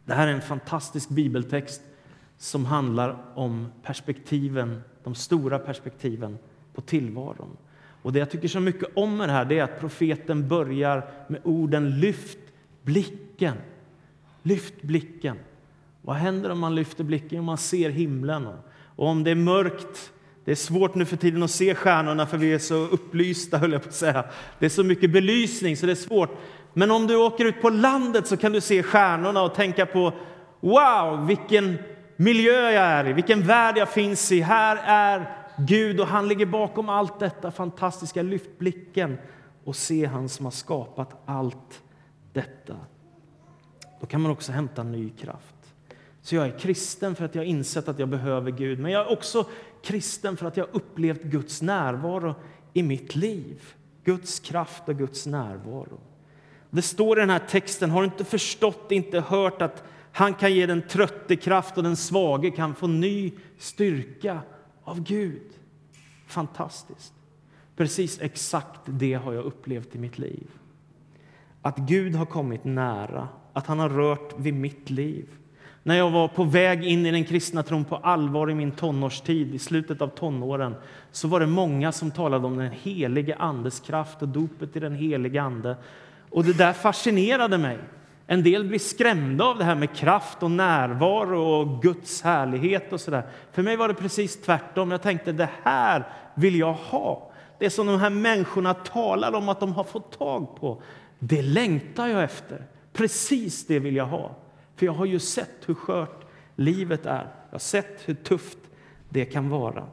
Det 0.04 0.14
här 0.14 0.28
är 0.28 0.32
en 0.32 0.40
fantastisk 0.40 1.08
bibeltext 1.08 1.82
som 2.38 2.64
handlar 2.64 3.16
om 3.34 3.68
perspektiven, 3.82 4.82
de 5.04 5.14
stora 5.14 5.58
perspektiven 5.58 6.38
på 6.74 6.80
tillvaron. 6.80 7.56
Och 8.02 8.12
Det 8.12 8.18
jag 8.18 8.30
tycker 8.30 8.48
så 8.48 8.60
mycket 8.60 8.88
om 8.96 9.16
med 9.16 9.28
det 9.28 9.32
här 9.32 9.52
är 9.52 9.62
att 9.62 9.80
profeten 9.80 10.48
börjar 10.48 11.10
med 11.28 11.40
orden 11.44 12.00
lyft 12.00 12.38
blicken. 12.82 13.56
Lyft 14.42 14.82
blicken. 14.82 15.36
Vad 16.02 16.16
händer 16.16 16.50
om 16.50 16.58
man 16.58 16.74
lyfter 16.74 17.04
blicken? 17.04 17.38
Om 17.38 17.44
man 17.44 17.58
ser 17.58 17.90
himlen. 17.90 18.48
Och 18.96 19.06
om 19.06 19.24
det 19.24 19.30
är 19.30 19.34
mörkt, 19.34 20.12
det 20.44 20.50
är 20.50 20.56
svårt 20.56 20.94
nu 20.94 21.04
för 21.04 21.16
tiden 21.16 21.42
att 21.42 21.50
se 21.50 21.74
stjärnorna 21.74 22.26
för 22.26 22.38
vi 22.38 22.52
är 22.52 22.58
så 22.58 22.74
upplysta, 22.74 23.58
höll 23.58 23.72
jag 23.72 23.82
på 23.82 23.88
att 23.88 23.94
säga. 23.94 24.24
Det 24.58 24.66
är 24.66 24.70
så 24.70 24.84
mycket 24.84 25.12
belysning 25.12 25.76
så 25.76 25.86
det 25.86 25.92
är 25.92 25.96
svårt. 25.96 26.38
Men 26.72 26.90
om 26.90 27.06
du 27.06 27.16
åker 27.16 27.44
ut 27.44 27.62
på 27.62 27.70
landet 27.70 28.26
så 28.26 28.36
kan 28.36 28.52
du 28.52 28.60
se 28.60 28.82
stjärnorna 28.82 29.42
och 29.42 29.54
tänka 29.54 29.86
på 29.86 30.12
Wow, 30.60 31.26
vilken 31.26 31.78
miljö 32.16 32.70
jag 32.70 32.84
är 32.84 33.08
i, 33.08 33.12
vilken 33.12 33.42
värld 33.42 33.78
jag 33.78 33.88
finns 33.88 34.32
i. 34.32 34.40
Här 34.40 34.78
är 34.84 35.36
Gud 35.58 36.00
och 36.00 36.06
han 36.06 36.28
ligger 36.28 36.46
bakom 36.46 36.88
allt 36.88 37.18
detta 37.20 37.50
fantastiska. 37.50 38.22
Lyft 38.22 38.58
blicken 38.58 39.18
och 39.64 39.76
se 39.76 40.06
han 40.06 40.28
som 40.28 40.46
har 40.46 40.50
skapat 40.50 41.22
allt 41.24 41.82
detta. 42.32 42.76
Då 44.00 44.06
kan 44.06 44.20
man 44.20 44.32
också 44.32 44.52
hämta 44.52 44.82
ny 44.82 45.10
kraft. 45.10 45.54
Så 46.22 46.34
jag 46.34 46.46
är 46.46 46.58
kristen 46.58 47.14
för 47.14 47.24
att 47.24 47.34
jag 47.34 47.42
har 47.42 47.46
insett 47.46 47.88
att 47.88 47.98
jag 47.98 48.08
behöver 48.08 48.50
Gud. 48.50 48.78
Men 48.78 48.92
jag 48.92 49.06
är 49.06 49.12
också 49.12 49.46
kristen 49.82 50.36
för 50.36 50.46
att 50.46 50.56
jag 50.56 50.64
har 50.64 50.76
upplevt 50.76 51.22
Guds 51.22 51.62
närvaro 51.62 52.34
i 52.72 52.82
mitt 52.82 53.16
liv. 53.16 53.62
Guds 54.04 54.40
kraft 54.40 54.88
och 54.88 54.98
Guds 54.98 55.26
närvaro. 55.26 56.00
Det 56.70 56.82
står 56.82 57.18
i 57.18 57.20
den 57.20 57.30
här 57.30 57.42
texten, 57.48 57.90
har 57.90 58.00
du 58.00 58.04
inte 58.04 58.24
förstått, 58.24 58.92
inte 58.92 59.20
hört 59.20 59.62
att 59.62 59.84
han 60.12 60.34
kan 60.34 60.52
ge 60.52 60.66
den 60.66 60.82
trötte 60.82 61.36
kraft 61.36 61.76
och 61.76 61.82
den 61.82 61.96
svage 61.96 62.50
kan 62.50 62.74
få 62.74 62.86
ny 62.86 63.32
styrka 63.58 64.40
av 64.84 65.02
Gud. 65.02 65.50
Fantastiskt. 66.26 67.12
Precis 67.76 68.20
exakt 68.20 68.80
det 68.84 69.14
har 69.14 69.32
jag 69.32 69.44
upplevt 69.44 69.94
i 69.94 69.98
mitt 69.98 70.18
liv. 70.18 70.46
Att 71.62 71.76
Gud 71.76 72.14
har 72.14 72.26
kommit 72.26 72.64
nära, 72.64 73.28
att 73.52 73.66
han 73.66 73.78
har 73.78 73.88
rört 73.88 74.38
vid 74.38 74.54
mitt 74.54 74.90
liv. 74.90 75.28
När 75.82 75.96
jag 75.96 76.10
var 76.10 76.28
på 76.28 76.44
väg 76.44 76.84
in 76.84 77.06
i 77.06 77.10
den 77.10 77.24
kristna 77.24 77.62
tron 77.62 77.84
på 77.84 77.96
allvar 77.96 78.50
i 78.50 78.54
min 78.54 78.70
tonårstid, 78.70 79.54
i 79.54 79.58
slutet 79.58 80.02
av 80.02 80.08
tonåren, 80.08 80.74
så 81.12 81.28
var 81.28 81.40
det 81.40 81.46
många 81.46 81.92
som 81.92 82.10
talade 82.10 82.46
om 82.46 82.56
den 82.56 82.70
helige 82.70 83.36
Andes 83.36 83.80
kraft 83.80 84.22
och 84.22 84.28
dopet 84.28 84.76
i 84.76 84.80
den 84.80 84.94
helige 84.94 85.42
Ande. 85.42 85.76
Och 86.30 86.44
det 86.44 86.52
där 86.52 86.72
fascinerade 86.72 87.58
mig. 87.58 87.78
En 88.26 88.42
del 88.42 88.64
blir 88.64 88.78
skrämda 88.78 89.44
av 89.44 89.58
det 89.58 89.64
här 89.64 89.74
med 89.74 89.96
kraft 89.96 90.42
och 90.42 90.50
närvaro 90.50 91.42
och 91.42 91.82
Guds 91.82 92.22
härlighet 92.22 92.92
och 92.92 93.00
sådär. 93.00 93.22
För 93.52 93.62
mig 93.62 93.76
var 93.76 93.88
det 93.88 93.94
precis 93.94 94.42
tvärtom. 94.42 94.90
Jag 94.90 95.02
tänkte 95.02 95.32
det 95.32 95.48
här 95.62 96.04
vill 96.34 96.56
jag 96.56 96.72
ha. 96.72 97.30
Det 97.58 97.70
som 97.70 97.86
de 97.86 98.00
här 98.00 98.10
människorna 98.10 98.74
talar 98.74 99.32
om 99.32 99.48
att 99.48 99.60
de 99.60 99.72
har 99.72 99.84
fått 99.84 100.18
tag 100.18 100.56
på, 100.56 100.82
det 101.18 101.42
längtar 101.42 102.06
jag 102.06 102.22
efter. 102.22 102.66
Precis 102.92 103.66
det 103.66 103.78
vill 103.78 103.96
jag 103.96 104.06
ha. 104.06 104.36
För 104.76 104.86
jag 104.86 104.92
har 104.92 105.04
ju 105.04 105.18
sett 105.18 105.56
hur 105.66 105.74
skört 105.74 106.26
livet 106.56 107.06
är. 107.06 107.32
Jag 107.48 107.54
har 107.54 107.58
sett 107.58 108.02
hur 108.04 108.14
tufft 108.14 108.58
det 109.08 109.24
kan 109.24 109.48
vara. 109.48 109.84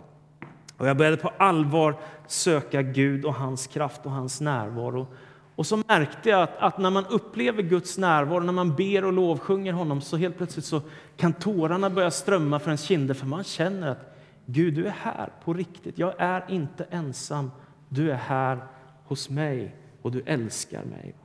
Och 0.78 0.88
jag 0.88 0.98
började 0.98 1.18
på 1.18 1.32
allvar 1.38 1.96
söka 2.28 2.82
Gud 2.82 3.26
och 3.26 3.36
hans 3.36 3.68
kraft 3.68 4.06
och 4.06 4.12
hans 4.12 4.42
närvaro. 4.42 5.08
Och 5.56 5.66
så 5.68 5.78
märkte 5.88 6.30
jag 6.30 6.42
att, 6.42 6.58
att, 6.58 6.78
när 6.78 6.90
man 6.90 7.06
upplever 7.06 7.64
Guds 7.64 7.98
närvaro, 7.98 8.40
när 8.40 8.54
man 8.54 8.76
ber 8.76 9.06
och 9.06 9.14
lovsjunger 9.14 9.74
honom, 9.74 10.02
så 10.02 10.18
helt 10.18 10.38
plötsligt 10.38 10.66
så 10.66 10.82
kan 11.18 11.34
tårarna 11.34 11.90
börja 11.90 12.12
strömma 12.12 12.60
för 12.60 12.68
ens 12.68 12.84
kinder, 12.84 13.14
för 13.14 13.26
man 13.26 13.44
känner 13.44 13.88
att 13.88 14.16
Gud, 14.46 14.74
du 14.74 14.86
är 14.86 14.96
här 15.00 15.30
på 15.44 15.54
riktigt. 15.54 15.98
Jag 15.98 16.14
är 16.18 16.46
inte 16.50 16.84
ensam. 16.84 17.52
Du 17.90 18.12
är 18.12 18.16
här 18.16 18.60
hos 19.04 19.30
mig 19.30 19.76
och 20.02 20.12
du 20.12 20.24
älskar 20.26 20.84
mig. 20.84 21.16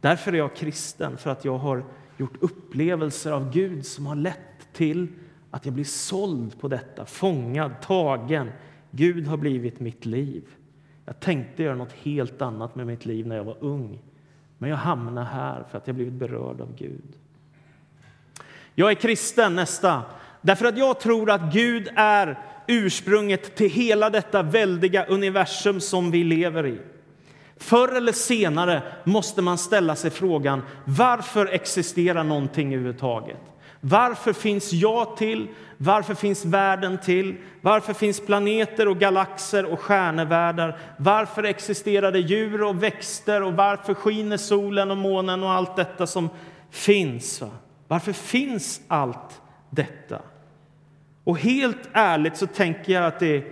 Därför 0.00 0.32
är 0.32 0.36
jag 0.36 0.56
kristen, 0.56 1.16
för 1.16 1.30
att 1.30 1.44
jag 1.44 1.58
har 1.58 1.84
gjort 2.16 2.36
upplevelser 2.40 3.32
av 3.32 3.52
Gud 3.52 3.86
som 3.86 4.06
har 4.06 4.16
lett 4.16 4.72
till 4.72 5.08
att 5.50 5.64
jag 5.64 5.74
blir 5.74 5.84
såld 5.84 6.60
på 6.60 6.68
detta, 6.68 7.06
fångad, 7.06 7.80
tagen. 7.82 8.50
Gud 8.90 9.26
har 9.26 9.36
blivit 9.36 9.80
mitt 9.80 10.06
liv. 10.06 10.44
Jag 11.04 11.20
tänkte 11.20 11.62
göra 11.62 11.74
något 11.74 11.92
helt 11.92 12.42
annat 12.42 12.74
med 12.74 12.86
mitt 12.86 13.06
liv 13.06 13.26
när 13.26 13.36
jag 13.36 13.44
var 13.44 13.56
ung. 13.60 13.98
Men 14.58 14.70
jag 14.70 14.76
hamnade 14.76 15.26
här 15.26 15.64
för 15.70 15.78
att 15.78 15.86
jag 15.86 15.96
blivit 15.96 16.14
berörd 16.14 16.60
av 16.60 16.76
Gud. 16.76 17.16
Jag 18.74 18.90
är 18.90 18.94
kristen, 18.94 19.54
nästa. 19.54 20.02
Därför 20.40 20.66
att 20.66 20.78
jag 20.78 21.00
tror 21.00 21.30
att 21.30 21.52
Gud 21.52 21.88
är 21.96 22.38
ursprunget 22.66 23.56
till 23.56 23.70
hela 23.70 24.10
detta 24.10 24.42
väldiga 24.42 25.04
universum 25.04 25.80
som 25.80 26.10
vi 26.10 26.24
lever 26.24 26.66
i. 26.66 26.78
Förr 27.56 27.96
eller 27.96 28.12
senare 28.12 28.82
måste 29.04 29.42
man 29.42 29.58
ställa 29.58 29.96
sig 29.96 30.10
frågan 30.10 30.62
varför 30.84 31.46
existerar 31.46 32.24
någonting 32.24 32.74
överhuvudtaget? 32.74 33.40
Varför 33.86 34.32
finns 34.32 34.72
jag 34.72 35.16
till? 35.16 35.48
Varför 35.76 36.14
finns 36.14 36.44
världen 36.44 36.98
till? 36.98 37.36
Varför 37.60 37.92
finns 37.92 38.20
planeter 38.20 38.88
och 38.88 38.98
galaxer 38.98 39.72
och 39.72 39.80
stjärnevärldar? 39.80 40.78
Varför 40.98 41.42
existerar 41.42 42.12
det 42.12 42.18
djur 42.18 42.62
och 42.62 42.82
växter 42.82 43.42
och 43.42 43.52
varför 43.52 43.94
skiner 43.94 44.36
solen 44.36 44.90
och 44.90 44.96
månen 44.96 45.42
och 45.42 45.50
allt 45.50 45.76
detta 45.76 46.06
som 46.06 46.28
finns? 46.70 47.42
Varför 47.88 48.12
finns 48.12 48.80
allt 48.88 49.40
detta? 49.70 50.18
Och 51.24 51.38
helt 51.38 51.88
ärligt 51.92 52.36
så 52.36 52.46
tänker 52.46 52.92
jag 52.92 53.04
att 53.04 53.20
det, 53.20 53.44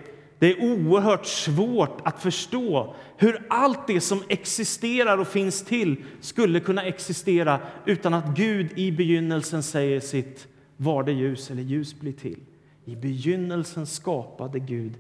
det 0.43 0.53
är 0.53 0.65
oerhört 0.65 1.27
svårt 1.27 2.01
att 2.05 2.23
förstå 2.23 2.95
hur 3.17 3.47
allt 3.51 3.87
det 3.87 4.01
som 4.01 4.23
existerar 4.29 5.19
och 5.19 5.29
finns 5.29 5.65
till 5.65 6.05
skulle 6.21 6.61
kunna 6.61 6.85
existera 6.85 7.61
utan 7.87 8.15
att 8.15 8.37
Gud 8.37 8.79
i 8.79 8.93
begynnelsen 8.93 9.63
säger 9.63 10.01
sitt 10.01 10.47
var 10.77 11.03
det 11.03 11.13
ljus 11.13 11.51
eller 11.51 11.63
ljus 11.63 12.01
blir 12.01 12.13
till. 12.13 12.41
I 12.85 12.97
begynnelsen 12.97 13.87
skapade 13.87 14.59
Gud 14.59 14.93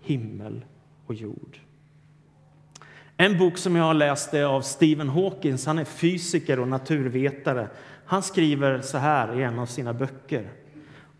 himmel 0.00 0.64
och 1.06 1.14
jord. 1.14 1.58
En 3.16 3.38
bok 3.38 3.58
som 3.58 3.76
jag 3.76 3.84
har 3.84 3.94
läst 3.94 4.34
är 4.34 4.44
av 4.44 4.60
Stephen 4.60 5.08
Hawkins. 5.08 5.66
Han 5.66 5.78
är 5.78 5.84
fysiker 5.84 6.60
och 6.60 6.68
naturvetare. 6.68 7.68
Han 8.06 8.22
skriver 8.22 8.80
så 8.80 8.98
här 8.98 9.40
i 9.40 9.42
en 9.42 9.58
av 9.58 9.66
sina 9.66 9.94
böcker. 9.94 10.48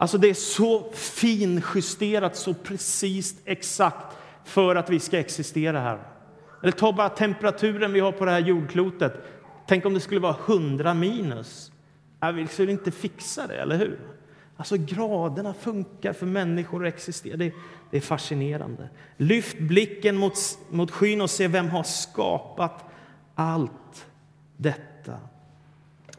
Alltså 0.00 0.18
det 0.18 0.30
är 0.30 0.34
så 0.34 0.92
finjusterat, 0.92 2.36
så 2.36 2.54
precis 2.54 3.34
exakt 3.44 4.16
för 4.44 4.76
att 4.76 4.90
vi 4.90 5.00
ska 5.00 5.18
existera 5.18 5.80
här. 5.80 5.98
Eller 6.62 6.72
ta 6.72 6.92
bara 6.92 7.08
temperaturen 7.08 7.92
vi 7.92 8.00
har 8.00 8.12
på 8.12 8.24
det 8.24 8.30
här 8.30 8.38
jordklotet. 8.38 9.12
Tänk 9.66 9.86
om 9.86 9.94
det 9.94 10.00
skulle 10.00 10.20
vara 10.20 10.36
100 10.46 10.94
minus. 10.94 11.72
Vi 12.34 12.46
skulle 12.46 12.72
inte 12.72 12.90
fixa 12.90 13.46
det, 13.46 13.56
eller 13.56 13.76
hur? 13.76 13.98
Alltså 14.56 14.76
graderna 14.76 15.54
funkar 15.54 16.12
för 16.12 16.26
människor 16.26 16.86
att 16.86 16.94
existera. 16.94 17.36
Det, 17.36 17.52
det, 17.90 17.96
är 17.96 18.00
fascinerande. 18.00 18.88
Lyft 19.16 19.58
blicken 19.58 20.16
mot, 20.16 20.34
mot 20.70 20.90
skyn 20.90 21.20
och 21.20 21.30
se 21.30 21.48
vem 21.48 21.68
har 21.68 21.82
skapat 21.82 22.84
allt 23.34 24.06
detta. 24.56 25.18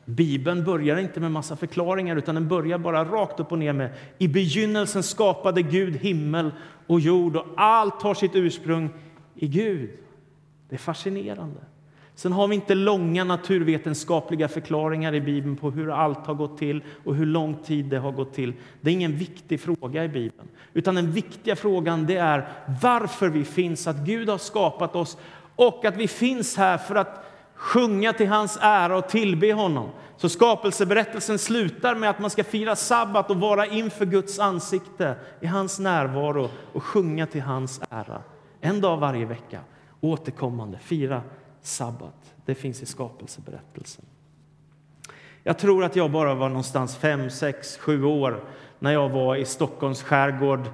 Bibeln 0.06 0.64
börjar 0.64 0.98
inte 0.98 1.20
med 1.20 1.32
massa 1.32 1.56
förklaringar 1.56 2.16
utan 2.16 2.36
den 2.36 2.48
börjar 2.48 2.78
bara 2.78 3.06
rakt 3.06 3.40
upp 3.40 3.52
och 3.52 3.60
ner 3.60 3.74
med 3.74 3.90
i 4.18 4.28
begynnelsen 4.28 5.04
skapade 5.04 5.62
Gud 5.62 5.96
himmel 5.96 6.52
och 6.88 7.00
jord 7.00 7.36
och 7.36 7.46
allt 7.58 8.02
har 8.02 8.14
sitt 8.14 8.36
ursprung 8.36 8.90
i 9.36 9.48
Gud. 9.48 9.90
Det 10.70 10.76
är 10.76 10.80
fascinerande. 10.80 11.60
Sen 12.16 12.32
har 12.32 12.48
vi 12.48 12.56
inte 12.56 12.76
långa 12.76 13.24
naturvetenskapliga 13.24 14.48
förklaringar 14.48 15.16
i 15.16 15.22
Bibeln 15.22 15.56
på 15.56 15.72
hur 15.72 15.92
allt 15.92 16.28
har 16.28 16.34
gått 16.34 16.58
till 16.58 16.84
och 17.04 17.16
hur 17.16 17.26
lång 17.26 17.56
tid 17.56 17.86
det 17.86 17.98
har 17.98 18.12
gått 18.12 18.34
till. 18.34 18.54
Det 18.82 18.90
är 18.90 18.94
ingen 18.94 19.18
viktig 19.18 19.60
fråga 19.60 20.04
i 20.04 20.08
Bibeln. 20.08 20.48
Utan 20.74 20.96
den 20.96 21.12
viktiga 21.12 21.56
frågan 21.56 22.06
det 22.06 22.16
är 22.16 22.48
varför 22.82 23.30
vi 23.30 23.46
finns, 23.46 23.88
att 23.88 23.98
Gud 23.98 24.30
har 24.30 24.38
skapat 24.38 24.96
oss 24.96 25.18
och 25.56 25.86
att 25.86 25.98
vi 25.98 26.08
finns 26.08 26.58
här 26.58 26.78
för 26.78 26.96
att 26.96 27.31
sjunga 27.62 28.14
till 28.14 28.28
hans 28.28 28.58
ära 28.62 28.98
och 28.98 29.10
tillbe 29.10 29.54
honom. 29.54 29.90
Så 30.18 30.30
skapelseberättelsen 30.30 31.40
slutar 31.40 31.96
med 31.96 32.10
att 32.10 32.20
man 32.20 32.30
ska 32.30 32.44
fira 32.44 32.76
sabbat 32.76 33.30
och 33.30 33.40
vara 33.40 33.66
inför 33.66 34.06
Guds 34.06 34.40
ansikte 34.40 35.16
i 35.42 35.46
hans 35.46 35.80
närvaro 35.80 36.50
och 36.74 36.84
sjunga 36.84 37.26
till 37.26 37.42
hans 37.42 37.82
ära. 37.90 38.22
En 38.62 38.82
dag 38.82 38.98
varje 38.98 39.26
vecka, 39.26 39.60
återkommande, 40.00 40.80
fira 40.80 41.22
sabbat. 41.62 42.34
Det 42.46 42.56
finns 42.56 42.82
i 42.82 42.86
skapelseberättelsen. 42.86 44.06
Jag 45.44 45.58
tror 45.58 45.84
att 45.84 45.96
jag 45.96 46.12
bara 46.12 46.36
var 46.36 46.50
någonstans 46.50 46.98
fem, 46.98 47.30
sex, 47.30 47.78
sju 47.78 48.04
år 48.04 48.44
när 48.80 48.92
jag 48.92 49.10
var 49.10 49.36
i 49.36 49.46
Stockholms 49.46 50.04
skärgård 50.04 50.70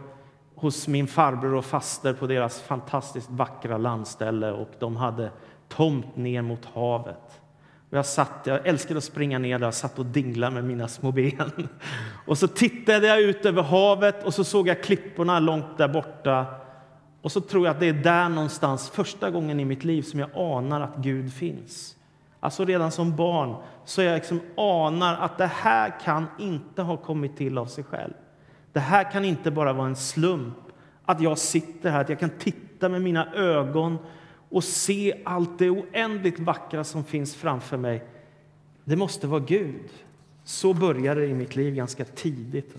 hos 0.55 0.87
min 0.87 1.07
farbror 1.07 1.53
och 1.53 1.65
faster 1.65 2.13
på 2.13 2.27
deras 2.27 2.61
fantastiskt 2.61 3.29
vackra 3.29 3.77
landställe 3.77 4.51
och 4.51 4.69
de 4.79 4.95
hade 4.95 5.31
tomt 5.67 6.15
ner 6.15 6.41
mot 6.41 6.65
havet. 6.65 7.41
Och 7.89 7.97
jag, 7.97 8.05
satt, 8.05 8.41
jag 8.43 8.67
älskade 8.67 8.97
att 8.97 9.03
springa 9.03 9.39
ner 9.39 9.59
där 9.59 9.67
och 9.67 9.73
satt 9.73 9.99
och 9.99 10.05
dingla 10.05 10.51
med 10.51 10.63
mina 10.63 10.87
små 10.87 11.11
ben. 11.11 11.67
Och 12.25 12.37
så 12.37 12.47
tittade 12.47 13.07
jag 13.07 13.21
ut 13.21 13.45
över 13.45 13.63
havet 13.63 14.23
och 14.23 14.33
så 14.33 14.43
såg 14.43 14.67
jag 14.67 14.83
klipporna 14.83 15.39
långt 15.39 15.77
där 15.77 15.87
borta 15.87 16.45
och 17.21 17.31
så 17.31 17.41
tror 17.41 17.65
jag 17.65 17.73
att 17.73 17.79
det 17.79 17.87
är 17.87 17.93
där 17.93 18.29
någonstans, 18.29 18.89
första 18.89 19.31
gången 19.31 19.59
i 19.59 19.65
mitt 19.65 19.83
liv, 19.83 20.01
som 20.01 20.19
jag 20.19 20.29
anar 20.35 20.81
att 20.81 20.95
Gud 20.97 21.33
finns. 21.33 21.95
Alltså 22.39 22.65
redan 22.65 22.91
som 22.91 23.15
barn 23.15 23.55
så 23.85 24.01
jag 24.01 24.15
liksom 24.15 24.41
anar 24.57 25.15
att 25.15 25.37
det 25.37 25.45
här 25.45 25.99
kan 26.03 26.27
inte 26.39 26.81
ha 26.81 26.97
kommit 26.97 27.37
till 27.37 27.57
av 27.57 27.65
sig 27.65 27.83
själv. 27.83 28.13
Det 28.73 28.79
här 28.79 29.11
kan 29.11 29.25
inte 29.25 29.51
bara 29.51 29.73
vara 29.73 29.87
en 29.87 29.95
slump, 29.95 30.57
att 31.05 31.21
jag 31.21 31.37
sitter 31.37 31.89
här, 31.89 32.01
att 32.01 32.09
jag 32.09 32.19
kan 32.19 32.29
titta 32.29 32.89
med 32.89 33.01
mina 33.01 33.33
ögon 33.33 33.97
och 34.49 34.63
se 34.63 35.21
allt 35.25 35.59
det 35.59 35.69
oändligt 35.69 36.39
vackra 36.39 36.83
som 36.83 37.03
finns 37.03 37.35
framför 37.35 37.77
mig. 37.77 38.03
Det 38.83 38.95
måste 38.95 39.27
vara 39.27 39.39
Gud. 39.39 39.89
Så 40.43 40.73
började 40.73 41.21
det 41.21 41.27
i 41.27 41.33
mitt 41.33 41.55
liv 41.55 41.75
ganska 41.75 42.05
tidigt. 42.05 42.75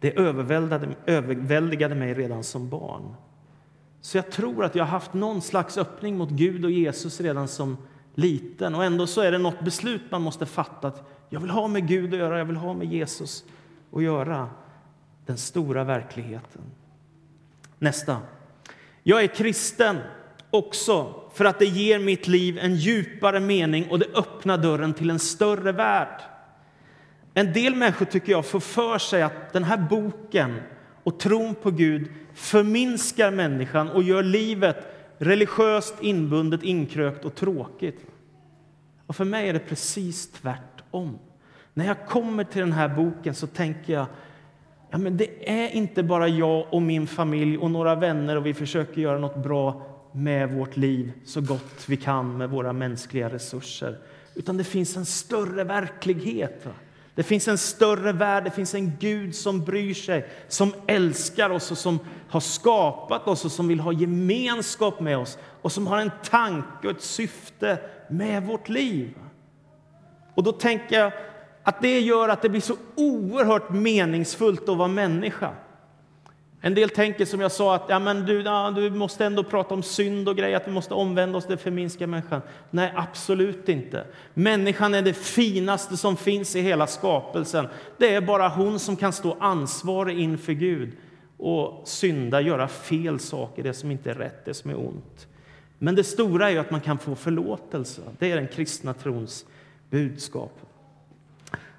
Det 0.00 0.18
överväldigade, 0.18 0.94
överväldigade 1.06 1.94
mig 1.94 2.14
redan 2.14 2.44
som 2.44 2.68
barn. 2.68 3.14
Så 4.00 4.18
jag 4.18 4.30
tror 4.30 4.64
att 4.64 4.74
jag 4.74 4.84
har 4.84 4.90
haft 4.90 5.14
någon 5.14 5.42
slags 5.42 5.78
öppning 5.78 6.16
mot 6.16 6.30
Gud 6.30 6.64
och 6.64 6.70
Jesus 6.70 7.20
redan 7.20 7.48
som 7.48 7.76
liten. 8.14 8.74
Och 8.74 8.84
ändå 8.84 9.06
så 9.06 9.20
är 9.20 9.32
det 9.32 9.38
något 9.38 9.60
beslut 9.60 10.02
man 10.10 10.22
måste 10.22 10.46
fatta. 10.46 10.88
Att 10.88 11.10
jag 11.28 11.40
vill 11.40 11.50
ha 11.50 11.68
med 11.68 11.88
Gud 11.88 12.12
att 12.12 12.18
göra, 12.18 12.38
jag 12.38 12.44
vill 12.44 12.56
ha 12.56 12.74
med 12.74 12.92
Jesus 12.92 13.44
att 13.92 14.02
göra. 14.02 14.50
Den 15.26 15.36
stora 15.36 15.84
verkligheten. 15.84 16.62
Nästa. 17.78 18.18
Jag 19.02 19.22
är 19.22 19.26
kristen 19.26 19.98
också 20.54 21.14
för 21.34 21.44
att 21.44 21.58
det 21.58 21.66
ger 21.66 21.98
mitt 21.98 22.28
liv 22.28 22.58
en 22.58 22.74
djupare 22.74 23.40
mening 23.40 23.90
och 23.90 23.98
det 23.98 24.06
öppnar 24.14 24.58
dörren 24.58 24.94
till 24.94 25.10
en 25.10 25.18
större 25.18 25.72
värld. 25.72 26.22
En 27.34 27.52
del 27.52 27.74
människor 27.74 28.06
tycker 28.06 28.32
jag 28.32 28.46
får 28.46 28.60
för 28.60 28.98
sig 28.98 29.22
att 29.22 29.52
den 29.52 29.64
här 29.64 29.76
boken 29.76 30.54
och 31.02 31.18
tron 31.18 31.54
på 31.54 31.70
Gud 31.70 32.08
förminskar 32.34 33.30
människan 33.30 33.90
och 33.90 34.02
gör 34.02 34.22
livet 34.22 34.76
religiöst 35.18 35.94
inbundet, 36.00 36.62
inkrökt 36.62 37.24
och 37.24 37.34
tråkigt. 37.34 38.06
Och 39.06 39.16
för 39.16 39.24
mig 39.24 39.48
är 39.48 39.52
det 39.52 39.58
precis 39.58 40.32
tvärtom. 40.32 41.18
När 41.74 41.86
jag 41.86 42.06
kommer 42.06 42.44
till 42.44 42.60
den 42.60 42.72
här 42.72 42.88
boken 42.88 43.34
så 43.34 43.46
tänker 43.46 43.92
jag 43.92 44.06
ja, 44.90 44.98
men 44.98 45.16
det 45.16 45.50
är 45.50 45.68
inte 45.68 46.02
bara 46.02 46.28
jag 46.28 46.66
och 46.70 46.82
min 46.82 47.06
familj 47.06 47.58
och 47.58 47.70
några 47.70 47.94
vänner 47.94 48.36
och 48.36 48.46
vi 48.46 48.54
försöker 48.54 49.00
göra 49.00 49.18
något 49.18 49.36
bra 49.36 49.93
med 50.14 50.52
vårt 50.52 50.76
liv 50.76 51.12
så 51.24 51.40
gott 51.40 51.84
vi 51.86 51.96
kan 51.96 52.38
med 52.38 52.50
våra 52.50 52.72
mänskliga 52.72 53.28
resurser. 53.28 53.98
Utan 54.34 54.56
det 54.56 54.64
finns 54.64 54.96
en 54.96 55.06
större 55.06 55.64
verklighet. 55.64 56.66
Det 57.14 57.22
finns 57.22 57.48
en 57.48 57.58
större 57.58 58.12
värld, 58.12 58.44
det 58.44 58.50
finns 58.50 58.74
en 58.74 58.92
Gud 59.00 59.34
som 59.34 59.64
bryr 59.64 59.94
sig, 59.94 60.28
som 60.48 60.74
älskar 60.86 61.50
oss 61.50 61.70
och 61.70 61.78
som 61.78 61.98
har 62.28 62.40
skapat 62.40 63.28
oss 63.28 63.44
och 63.44 63.52
som 63.52 63.68
vill 63.68 63.80
ha 63.80 63.92
gemenskap 63.92 65.00
med 65.00 65.18
oss 65.18 65.38
och 65.62 65.72
som 65.72 65.86
har 65.86 65.98
en 65.98 66.10
tanke 66.24 66.88
och 66.88 66.96
ett 66.96 67.02
syfte 67.02 67.78
med 68.10 68.46
vårt 68.46 68.68
liv. 68.68 69.14
Och 70.34 70.42
då 70.42 70.52
tänker 70.52 70.98
jag 70.98 71.12
att 71.62 71.82
det 71.82 72.00
gör 72.00 72.28
att 72.28 72.42
det 72.42 72.48
blir 72.48 72.60
så 72.60 72.76
oerhört 72.94 73.70
meningsfullt 73.70 74.68
att 74.68 74.76
vara 74.76 74.88
människa. 74.88 75.50
En 76.66 76.74
del 76.74 76.90
tänker 76.90 77.24
som 77.24 77.40
jag 77.40 77.52
sa 77.52 77.74
att 77.74 77.84
ja, 77.88 77.98
men 77.98 78.26
du, 78.26 78.42
ja, 78.42 78.72
du 78.76 78.90
måste 78.90 79.24
ändå 79.24 79.44
prata 79.44 79.74
om 79.74 79.82
synd 79.82 80.28
och 80.28 80.36
grejer, 80.36 80.56
att 80.56 80.68
vi 80.68 80.72
måste 80.72 80.94
omvända 80.94 81.38
oss, 81.38 81.46
det 81.46 81.56
förminskar 81.56 82.06
människan. 82.06 82.42
Nej, 82.70 82.92
absolut 82.96 83.68
inte. 83.68 84.04
Människan 84.34 84.94
är 84.94 85.02
det 85.02 85.12
finaste 85.12 85.96
som 85.96 86.16
finns 86.16 86.56
i 86.56 86.60
hela 86.60 86.86
skapelsen. 86.86 87.68
Det 87.98 88.14
är 88.14 88.20
bara 88.20 88.48
hon 88.48 88.78
som 88.78 88.96
kan 88.96 89.12
stå 89.12 89.36
ansvarig 89.40 90.18
inför 90.18 90.52
Gud 90.52 90.92
och 91.36 91.88
synda, 91.88 92.40
göra 92.40 92.68
fel 92.68 93.20
saker, 93.20 93.62
det 93.62 93.74
som 93.74 93.90
inte 93.90 94.10
är 94.10 94.14
rätt, 94.14 94.44
det 94.44 94.54
som 94.54 94.70
är 94.70 94.78
ont. 94.78 95.26
Men 95.78 95.94
det 95.94 96.04
stora 96.04 96.50
är 96.50 96.58
att 96.58 96.70
man 96.70 96.80
kan 96.80 96.98
få 96.98 97.14
förlåtelse. 97.14 98.02
Det 98.18 98.32
är 98.32 98.36
den 98.36 98.48
kristna 98.48 98.94
trons 98.94 99.46
budskap. 99.90 100.60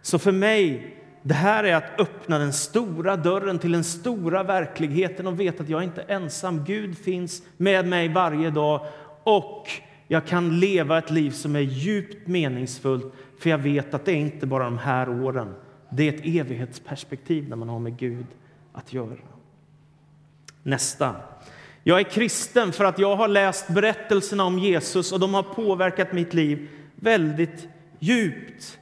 Så 0.01 0.19
för 0.19 0.31
mig, 0.31 0.94
det 1.27 1.33
här 1.33 1.63
är 1.63 1.75
att 1.75 1.99
öppna 1.99 2.39
den 2.39 2.53
stora 2.53 3.15
dörren 3.15 3.59
till 3.59 3.71
den 3.71 3.83
stora 3.83 4.43
verkligheten 4.43 5.27
och 5.27 5.39
veta 5.39 5.63
att 5.63 5.69
jag 5.69 5.83
inte 5.83 6.01
är 6.01 6.15
ensam. 6.15 6.63
Gud 6.63 6.97
finns 6.97 7.41
med 7.57 7.87
mig 7.87 8.07
varje 8.07 8.49
dag 8.49 8.85
och 9.23 9.69
jag 10.07 10.25
kan 10.25 10.59
leva 10.59 10.97
ett 10.97 11.11
liv 11.11 11.31
som 11.31 11.55
är 11.55 11.59
djupt 11.59 12.27
meningsfullt 12.27 13.13
för 13.39 13.49
jag 13.49 13.57
vet 13.57 13.93
att 13.93 14.05
det 14.05 14.11
är 14.11 14.15
inte 14.15 14.45
bara 14.45 14.63
de 14.63 14.77
här 14.77 15.09
åren. 15.09 15.55
Det 15.89 16.03
är 16.03 16.13
ett 16.13 16.25
evighetsperspektiv 16.25 17.49
när 17.49 17.55
man 17.55 17.69
har 17.69 17.79
med 17.79 17.97
Gud 17.97 18.25
att 18.73 18.93
göra. 18.93 19.17
Nästa. 20.63 21.15
Jag 21.83 21.99
är 21.99 22.03
kristen 22.03 22.71
för 22.71 22.85
att 22.85 22.99
jag 22.99 23.15
har 23.15 23.27
läst 23.27 23.67
berättelserna 23.67 24.43
om 24.43 24.59
Jesus 24.59 25.11
och 25.11 25.19
de 25.19 25.33
har 25.33 25.43
påverkat 25.43 26.13
mitt 26.13 26.33
liv 26.33 26.67
väldigt 26.95 27.67
djupt. 27.99 28.79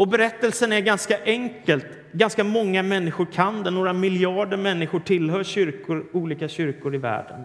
Och 0.00 0.08
berättelsen 0.08 0.72
är 0.72 0.80
ganska 0.80 1.24
enkelt. 1.24 1.86
Ganska 2.12 2.44
många 2.44 2.82
människor 2.82 3.26
kan 3.32 3.62
den. 3.62 3.74
Några 3.74 3.92
miljarder 3.92 4.56
människor 4.56 5.00
tillhör 5.00 5.44
kyrkor, 5.44 6.06
olika 6.12 6.48
kyrkor 6.48 6.94
i 6.94 6.98
världen. 6.98 7.40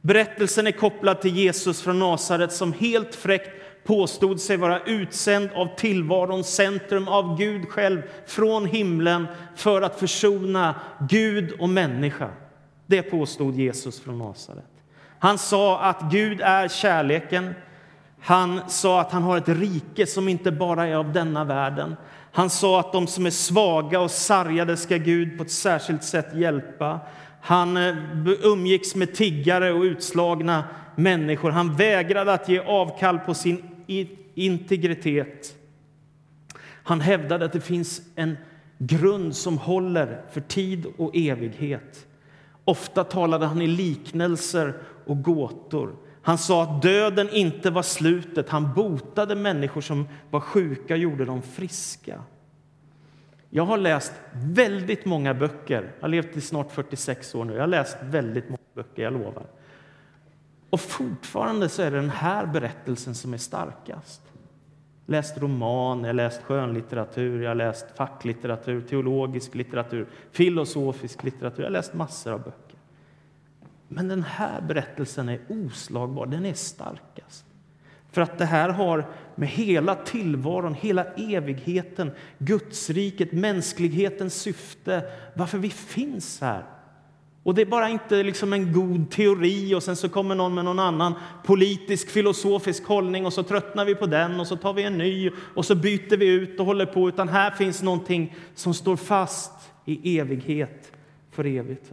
Berättelsen 0.00 0.66
är 0.66 0.72
kopplad 0.72 1.20
till 1.20 1.36
Jesus 1.36 1.82
från 1.82 1.98
Nasaret 1.98 2.52
som 2.52 2.72
helt 2.72 3.14
fräckt 3.14 3.50
påstod 3.84 4.40
sig 4.40 4.56
vara 4.56 4.80
utsänd 4.80 5.50
av 5.54 5.76
tillvarons 5.76 6.54
centrum, 6.54 7.08
av 7.08 7.38
Gud 7.38 7.68
själv, 7.68 8.02
från 8.26 8.66
himlen 8.66 9.26
för 9.56 9.82
att 9.82 9.98
försona 10.00 10.74
Gud 11.08 11.52
och 11.60 11.68
människa. 11.68 12.28
Det 12.86 13.02
påstod 13.02 13.54
Jesus 13.54 14.00
från 14.00 14.18
Nasaret. 14.18 14.64
Han 15.18 15.38
sa 15.38 15.80
att 15.80 16.12
Gud 16.12 16.40
är 16.40 16.68
kärleken. 16.68 17.54
Han 18.26 18.60
sa 18.70 19.00
att 19.00 19.12
han 19.12 19.22
har 19.22 19.38
ett 19.38 19.48
rike 19.48 20.06
som 20.06 20.28
inte 20.28 20.52
bara 20.52 20.86
är 20.86 20.94
av 20.94 21.12
denna 21.12 21.44
världen. 21.44 21.96
Han 22.32 22.50
sa 22.50 22.80
att 22.80 22.92
de 22.92 23.06
som 23.06 23.26
är 23.26 23.30
svaga 23.30 24.00
och 24.00 24.10
sargade 24.10 24.76
ska 24.76 24.96
Gud 24.96 25.36
på 25.36 25.42
ett 25.42 25.50
särskilt 25.50 26.04
sätt 26.04 26.34
hjälpa. 26.34 27.00
Han 27.40 27.76
eh, 27.76 27.96
umgicks 28.42 28.94
med 28.94 29.14
tiggare 29.14 29.72
och 29.72 29.82
utslagna 29.82 30.64
människor. 30.96 31.50
Han 31.50 31.76
vägrade 31.76 32.32
att 32.32 32.48
ge 32.48 32.58
avkall 32.58 33.18
på 33.18 33.34
sin 33.34 33.62
integritet. 34.34 35.54
Han 36.82 37.00
hävdade 37.00 37.44
att 37.44 37.52
det 37.52 37.60
finns 37.60 38.02
en 38.14 38.36
grund 38.78 39.36
som 39.36 39.58
håller 39.58 40.20
för 40.32 40.40
tid 40.40 40.86
och 40.98 41.16
evighet. 41.16 42.06
Ofta 42.64 43.04
talade 43.04 43.46
han 43.46 43.62
i 43.62 43.66
liknelser 43.66 44.74
och 45.04 45.22
gåtor. 45.22 45.96
Han 46.26 46.38
sa 46.38 46.62
att 46.62 46.82
döden 46.82 47.28
inte 47.30 47.70
var 47.70 47.82
slutet. 47.82 48.48
Han 48.48 48.74
botade 48.74 49.34
människor 49.34 49.80
som 49.80 50.08
var 50.30 50.40
sjuka 50.40 50.94
och 50.94 51.00
gjorde 51.00 51.24
dem 51.24 51.42
friska. 51.42 52.22
Jag 53.50 53.64
har 53.64 53.78
läst 53.78 54.12
väldigt 54.32 55.04
många 55.04 55.34
böcker. 55.34 55.92
Jag 55.94 56.02
har 56.02 56.08
levt 56.08 56.36
i 56.36 56.40
snart 56.40 56.72
46 56.72 57.34
år 57.34 57.44
nu. 57.44 57.54
Jag 57.54 57.60
har 57.60 57.66
läst 57.66 57.96
väldigt 58.02 58.48
många 58.48 58.58
böcker, 58.74 59.02
jag 59.02 59.12
lovar. 59.12 59.46
Och 60.70 60.80
fortfarande 60.80 61.68
så 61.68 61.82
är 61.82 61.90
det 61.90 61.96
den 61.96 62.10
här 62.10 62.46
berättelsen 62.46 63.14
som 63.14 63.34
är 63.34 63.38
starkast. 63.38 64.22
Jag 65.06 65.14
har 65.14 65.18
läst 65.18 65.38
roman, 65.38 66.00
jag 66.00 66.08
har 66.08 66.12
läst 66.12 66.42
skönlitteratur, 66.42 67.42
jag 67.42 67.50
har 67.50 67.54
läst 67.54 67.86
facklitteratur, 67.96 68.80
teologisk 68.80 69.54
litteratur, 69.54 70.06
filosofisk 70.30 71.24
litteratur. 71.24 71.62
Jag 71.62 71.66
har 71.66 71.72
läst 71.72 71.94
massor 71.94 72.32
av 72.32 72.42
böcker. 72.42 72.75
Men 73.88 74.08
den 74.08 74.22
här 74.22 74.60
berättelsen 74.60 75.28
är 75.28 75.40
oslagbar, 75.48 76.26
den 76.26 76.46
är 76.46 76.54
starkast. 76.54 77.44
För 78.12 78.22
att 78.22 78.38
det 78.38 78.44
här 78.44 78.68
har 78.68 79.06
med 79.34 79.48
hela 79.48 79.94
tillvaron, 79.94 80.74
hela 80.74 81.04
evigheten, 81.04 82.10
Gudsriket, 82.38 83.32
mänsklighetens 83.32 84.34
syfte, 84.34 85.02
varför 85.34 85.58
vi 85.58 85.70
finns 85.70 86.40
här. 86.40 86.64
Och 87.42 87.54
det 87.54 87.62
är 87.62 87.66
bara 87.66 87.88
inte 87.88 88.22
liksom 88.22 88.52
en 88.52 88.72
god 88.72 89.10
teori 89.10 89.74
och 89.74 89.82
sen 89.82 89.96
så 89.96 90.08
kommer 90.08 90.34
någon 90.34 90.54
med 90.54 90.64
någon 90.64 90.78
annan 90.78 91.14
politisk 91.44 92.10
filosofisk 92.10 92.84
hållning 92.84 93.26
och 93.26 93.32
så 93.32 93.42
tröttnar 93.42 93.84
vi 93.84 93.94
på 93.94 94.06
den 94.06 94.40
och 94.40 94.46
så 94.46 94.56
tar 94.56 94.72
vi 94.72 94.82
en 94.82 94.98
ny 94.98 95.30
och 95.54 95.64
så 95.64 95.74
byter 95.74 96.16
vi 96.16 96.26
ut 96.26 96.60
och 96.60 96.66
håller 96.66 96.86
på. 96.86 97.08
Utan 97.08 97.28
här 97.28 97.50
finns 97.50 97.82
någonting 97.82 98.34
som 98.54 98.74
står 98.74 98.96
fast 98.96 99.52
i 99.84 100.18
evighet 100.18 100.92
för 101.30 101.46
evigt. 101.46 101.92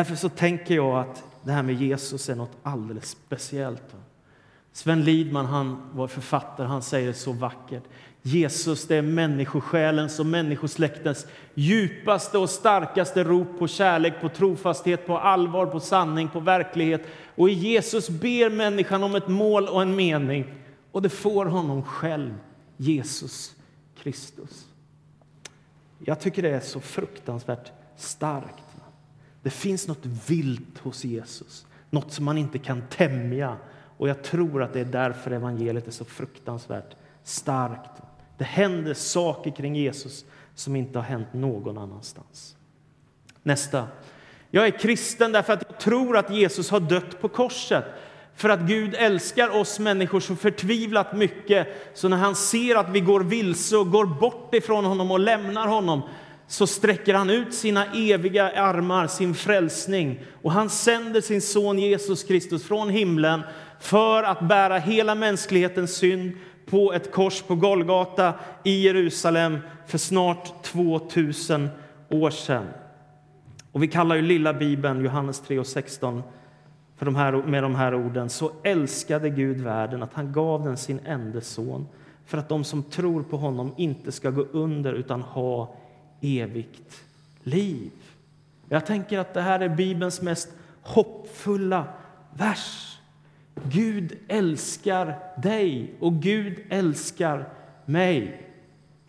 Därför 0.00 0.16
så 0.16 0.28
tänker 0.28 0.74
jag 0.74 0.98
att 0.98 1.24
det 1.42 1.52
här 1.52 1.62
med 1.62 1.74
Jesus 1.74 2.28
är 2.28 2.34
något 2.34 2.56
alldeles 2.62 3.08
speciellt. 3.08 3.96
Sven 4.72 5.04
Lidman, 5.04 5.46
han 5.46 5.90
var 5.92 6.08
författare, 6.08 6.66
han 6.66 6.82
säger 6.82 7.08
det 7.08 7.14
så 7.14 7.32
vackert. 7.32 7.82
Jesus 8.22 8.86
det 8.86 8.96
är 8.96 9.02
människosjälens 9.02 10.20
och 10.20 10.26
människosläktens 10.26 11.26
djupaste 11.54 12.38
och 12.38 12.50
starkaste 12.50 13.24
rop 13.24 13.58
på 13.58 13.68
kärlek, 13.68 14.20
på 14.20 14.28
trofasthet, 14.28 15.06
på 15.06 15.18
allvar, 15.18 15.66
på 15.66 15.80
sanning, 15.80 16.28
på 16.28 16.40
verklighet. 16.40 17.02
Och 17.36 17.50
i 17.50 17.52
Jesus 17.52 18.10
ber 18.10 18.50
människan 18.50 19.02
om 19.02 19.14
ett 19.14 19.28
mål 19.28 19.68
och 19.68 19.82
en 19.82 19.96
mening. 19.96 20.54
Och 20.92 21.02
det 21.02 21.08
får 21.08 21.46
honom 21.46 21.82
själv, 21.82 22.34
Jesus 22.76 23.54
Kristus. 24.02 24.66
Jag 25.98 26.20
tycker 26.20 26.42
det 26.42 26.50
är 26.50 26.60
så 26.60 26.80
fruktansvärt 26.80 27.72
starkt. 27.96 28.69
Det 29.42 29.50
finns 29.50 29.88
något 29.88 30.06
vilt 30.26 30.78
hos 30.78 31.04
Jesus, 31.04 31.66
något 31.90 32.12
som 32.12 32.24
man 32.24 32.38
inte 32.38 32.58
kan 32.58 32.82
tämja. 32.90 33.56
Och 33.96 34.08
jag 34.08 34.22
tror 34.22 34.62
att 34.62 34.72
det 34.72 34.80
är 34.80 34.84
därför 34.84 35.30
evangeliet 35.30 35.86
är 35.86 35.90
så 35.90 36.04
fruktansvärt 36.04 36.96
starkt. 37.24 38.02
Det 38.38 38.44
händer 38.44 38.94
saker 38.94 39.50
kring 39.50 39.76
Jesus 39.76 40.24
som 40.54 40.76
inte 40.76 40.98
har 40.98 41.04
hänt 41.04 41.32
någon 41.32 41.78
annanstans. 41.78 42.56
Nästa. 43.42 43.88
Jag 44.50 44.66
är 44.66 44.78
kristen 44.78 45.32
därför 45.32 45.52
att 45.52 45.64
jag 45.68 45.80
tror 45.80 46.16
att 46.16 46.30
Jesus 46.30 46.70
har 46.70 46.80
dött 46.80 47.20
på 47.20 47.28
korset. 47.28 47.84
För 48.34 48.48
att 48.48 48.60
Gud 48.60 48.94
älskar 48.94 49.56
oss 49.60 49.78
människor 49.78 50.20
så 50.20 50.36
förtvivlat 50.36 51.16
mycket 51.16 51.68
så 51.94 52.08
när 52.08 52.16
han 52.16 52.36
ser 52.36 52.76
att 52.76 52.90
vi 52.90 53.00
går 53.00 53.20
vilse 53.20 53.76
och 53.76 53.90
går 53.90 54.06
bort 54.06 54.54
ifrån 54.54 54.84
honom 54.84 55.10
och 55.10 55.20
lämnar 55.20 55.66
honom 55.66 56.02
så 56.50 56.66
sträcker 56.66 57.14
han 57.14 57.30
ut 57.30 57.54
sina 57.54 57.84
eviga 57.84 58.50
armar, 58.50 59.06
sin 59.06 59.34
frälsning. 59.34 60.20
Och 60.42 60.52
han 60.52 60.70
sänder 60.70 61.20
sin 61.20 61.40
son 61.40 61.78
Jesus 61.78 62.24
Kristus 62.24 62.64
från 62.64 62.88
himlen 62.88 63.42
för 63.80 64.22
att 64.22 64.48
bära 64.48 64.78
hela 64.78 65.14
mänsklighetens 65.14 65.94
synd 65.94 66.32
på 66.66 66.92
ett 66.92 67.12
kors 67.12 67.42
på 67.42 67.54
Golgata 67.54 68.34
i 68.64 68.82
Jerusalem 68.82 69.58
för 69.86 69.98
snart 69.98 70.62
2000 70.62 71.68
år 72.08 72.30
sedan. 72.30 72.66
Och 73.72 73.82
vi 73.82 73.88
kallar 73.88 74.16
ju 74.16 74.22
lilla 74.22 74.52
Bibeln, 74.52 75.04
Johannes 75.04 75.40
3 75.40 75.58
och 75.58 75.66
16, 75.66 76.22
för 76.96 77.06
de 77.06 77.16
här, 77.16 77.32
med 77.32 77.62
de 77.62 77.74
här 77.74 77.94
orden. 77.94 78.30
Så 78.30 78.52
älskade 78.62 79.30
Gud 79.30 79.60
världen 79.60 80.02
att 80.02 80.14
han 80.14 80.32
gav 80.32 80.64
den 80.64 80.76
sin 80.76 81.00
enda 81.06 81.40
son 81.40 81.86
för 82.26 82.38
att 82.38 82.48
de 82.48 82.64
som 82.64 82.82
tror 82.82 83.22
på 83.22 83.36
honom 83.36 83.74
inte 83.76 84.12
ska 84.12 84.30
gå 84.30 84.42
under 84.52 84.92
utan 84.92 85.22
ha 85.22 85.74
evigt 86.20 87.04
liv. 87.42 87.92
Jag 88.68 88.86
tänker 88.86 89.18
att 89.18 89.34
det 89.34 89.40
här 89.40 89.60
är 89.60 89.68
Bibelns 89.68 90.22
mest 90.22 90.48
hoppfulla 90.82 91.86
vers. 92.34 92.98
Gud 93.64 94.18
älskar 94.28 95.18
dig 95.42 95.94
och 96.00 96.14
Gud 96.14 96.58
älskar 96.68 97.48
mig. 97.84 98.46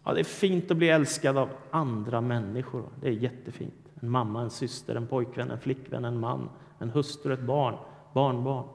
Ja, 0.04 0.14
det 0.14 0.20
är 0.20 0.24
fint 0.24 0.72
att 0.72 0.78
bli 0.78 0.90
älskad 0.90 1.38
av 1.38 1.50
andra 1.72 2.22
människor. 2.22 2.90
Det 3.02 3.08
är 3.08 3.12
jättefint. 3.12 3.74
En 4.00 4.10
mamma, 4.10 4.42
en 4.42 4.50
syster, 4.50 4.96
en 4.96 5.08
pojkvän, 5.08 5.52
en 5.52 5.60
flickvän, 5.60 6.06
en 6.06 6.20
man, 6.20 6.50
en 6.80 6.90
hustru, 6.90 7.34
ett 7.34 7.42
barn, 7.42 7.76
barnbarn. 8.14 8.68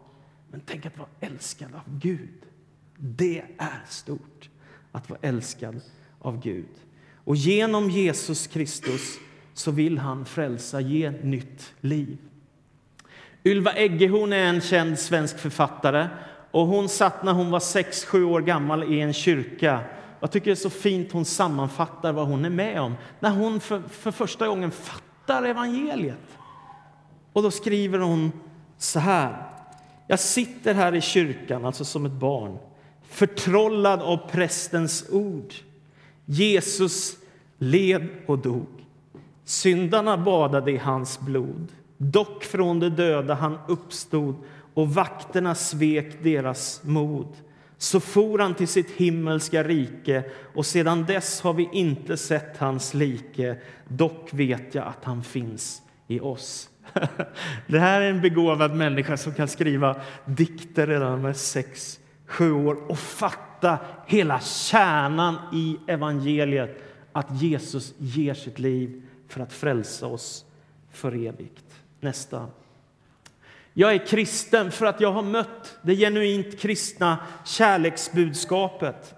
Men 0.51 0.61
tänk 0.67 0.87
att 0.87 0.99
vara 0.99 1.09
älskad 1.21 1.75
av 1.75 1.99
Gud. 1.99 2.43
Det 2.97 3.43
är 3.59 3.83
stort 3.87 4.51
att 4.93 5.11
vara 5.11 5.21
älskad 5.23 5.81
av 6.19 6.41
Gud. 6.41 6.69
Och 7.27 7.37
genom 7.37 7.91
Jesus 7.91 8.47
Kristus 8.47 9.19
så 9.55 9.71
vill 9.71 9.99
han 9.99 10.25
frälsa, 10.25 10.81
ge 10.81 11.11
nytt 11.11 11.73
liv. 11.81 12.19
Ylva 13.45 13.73
Egge 13.73 14.09
hon 14.09 14.33
är 14.33 14.45
en 14.45 14.61
känd 14.61 14.99
svensk 14.99 15.39
författare. 15.39 16.09
Och 16.51 16.67
Hon 16.67 16.89
satt 16.89 17.25
när 17.25 17.33
hon 17.33 17.51
var 17.51 17.59
6-7 17.59 18.23
år 18.23 18.41
gammal 18.41 18.93
i 18.95 19.01
en 19.01 19.13
kyrka. 19.13 19.81
Jag 20.21 20.33
tycker 20.33 20.47
det 20.47 20.53
är 20.53 20.55
så 20.55 20.71
fint 20.71 21.13
hon 21.13 21.25
sammanfattar 21.25 22.13
vad 22.13 22.27
hon 22.27 22.45
är 22.45 22.51
med 22.51 22.81
om 22.81 22.95
när 23.21 23.31
hon 23.31 23.61
för, 23.61 23.83
för 23.89 24.11
första 24.11 24.47
gången 24.47 24.71
fattar 24.71 25.43
evangeliet. 25.43 26.39
Och 27.33 27.43
Då 27.43 27.51
skriver 27.51 27.99
hon 27.99 28.33
så 28.79 28.99
här. 28.99 29.47
Jag 30.07 30.21
sitter 30.21 30.75
här 30.75 30.95
i 30.95 31.01
kyrkan, 31.01 31.65
alltså 31.65 31.85
som 31.85 32.07
ett 32.07 32.13
barn 32.13 32.59
förtrollad 33.09 34.03
av 34.03 34.17
prästens 34.17 35.11
ord. 35.11 35.55
Jesus 36.27 37.17
led 37.59 38.09
och 38.27 38.39
dog. 38.39 38.67
Syndarna 39.45 40.19
badade 40.19 40.73
i 40.73 40.77
hans 40.77 41.21
blod. 41.21 41.73
Dock 41.97 42.45
från 42.45 42.81
de 42.81 42.89
döda 42.89 43.35
han 43.35 43.59
uppstod 43.69 44.35
och 44.75 44.95
vakterna 44.95 45.55
svek 45.55 46.23
deras 46.23 46.81
mod. 46.85 47.37
Så 47.79 48.01
for 48.01 48.39
han 48.39 48.55
till 48.55 48.69
sitt 48.69 48.91
himmelska 48.91 49.63
rike 49.63 50.25
och 50.55 50.67
sedan 50.67 51.05
dess 51.05 51.41
har 51.41 51.53
vi 51.53 51.69
inte 51.73 52.17
sett 52.17 52.57
hans 52.57 52.95
like. 52.95 53.57
Dock 53.89 54.29
vet 54.33 54.75
jag 54.75 54.87
att 54.87 55.05
han 55.05 55.23
finns 55.23 55.83
i 56.09 56.21
oss. 56.21 56.71
Det 57.67 57.79
här 57.79 58.01
är 58.01 58.11
en 58.11 58.21
begåvad 58.21 58.77
människa 58.77 59.17
som 59.17 59.35
kan 59.35 59.49
skriva 59.49 59.97
dikter 60.25 60.87
redan 60.87 61.23
med 61.23 61.37
sex, 61.37 61.99
sju 62.27 62.53
år 62.53 62.91
och 62.91 62.99
fatta 62.99 63.79
hela 64.07 64.41
kärnan 64.41 65.37
i 65.53 65.79
evangeliet 65.87 66.83
att 67.13 67.43
Jesus 67.43 67.95
ger 67.99 68.35
sitt 68.35 68.59
liv 68.59 69.03
för 69.29 69.41
att 69.41 69.53
frälsa 69.53 70.07
oss 70.07 70.45
för 70.93 71.27
evigt. 71.27 71.65
Nästa. 72.01 72.47
Jag 73.73 73.95
är 73.95 74.07
kristen 74.07 74.71
för 74.71 74.87
att 74.87 75.01
jag 75.01 75.13
har 75.13 75.23
mött 75.23 75.79
det 75.83 75.97
genuint 75.97 76.61
kristna 76.61 77.19
kärleksbudskapet. 77.45 79.15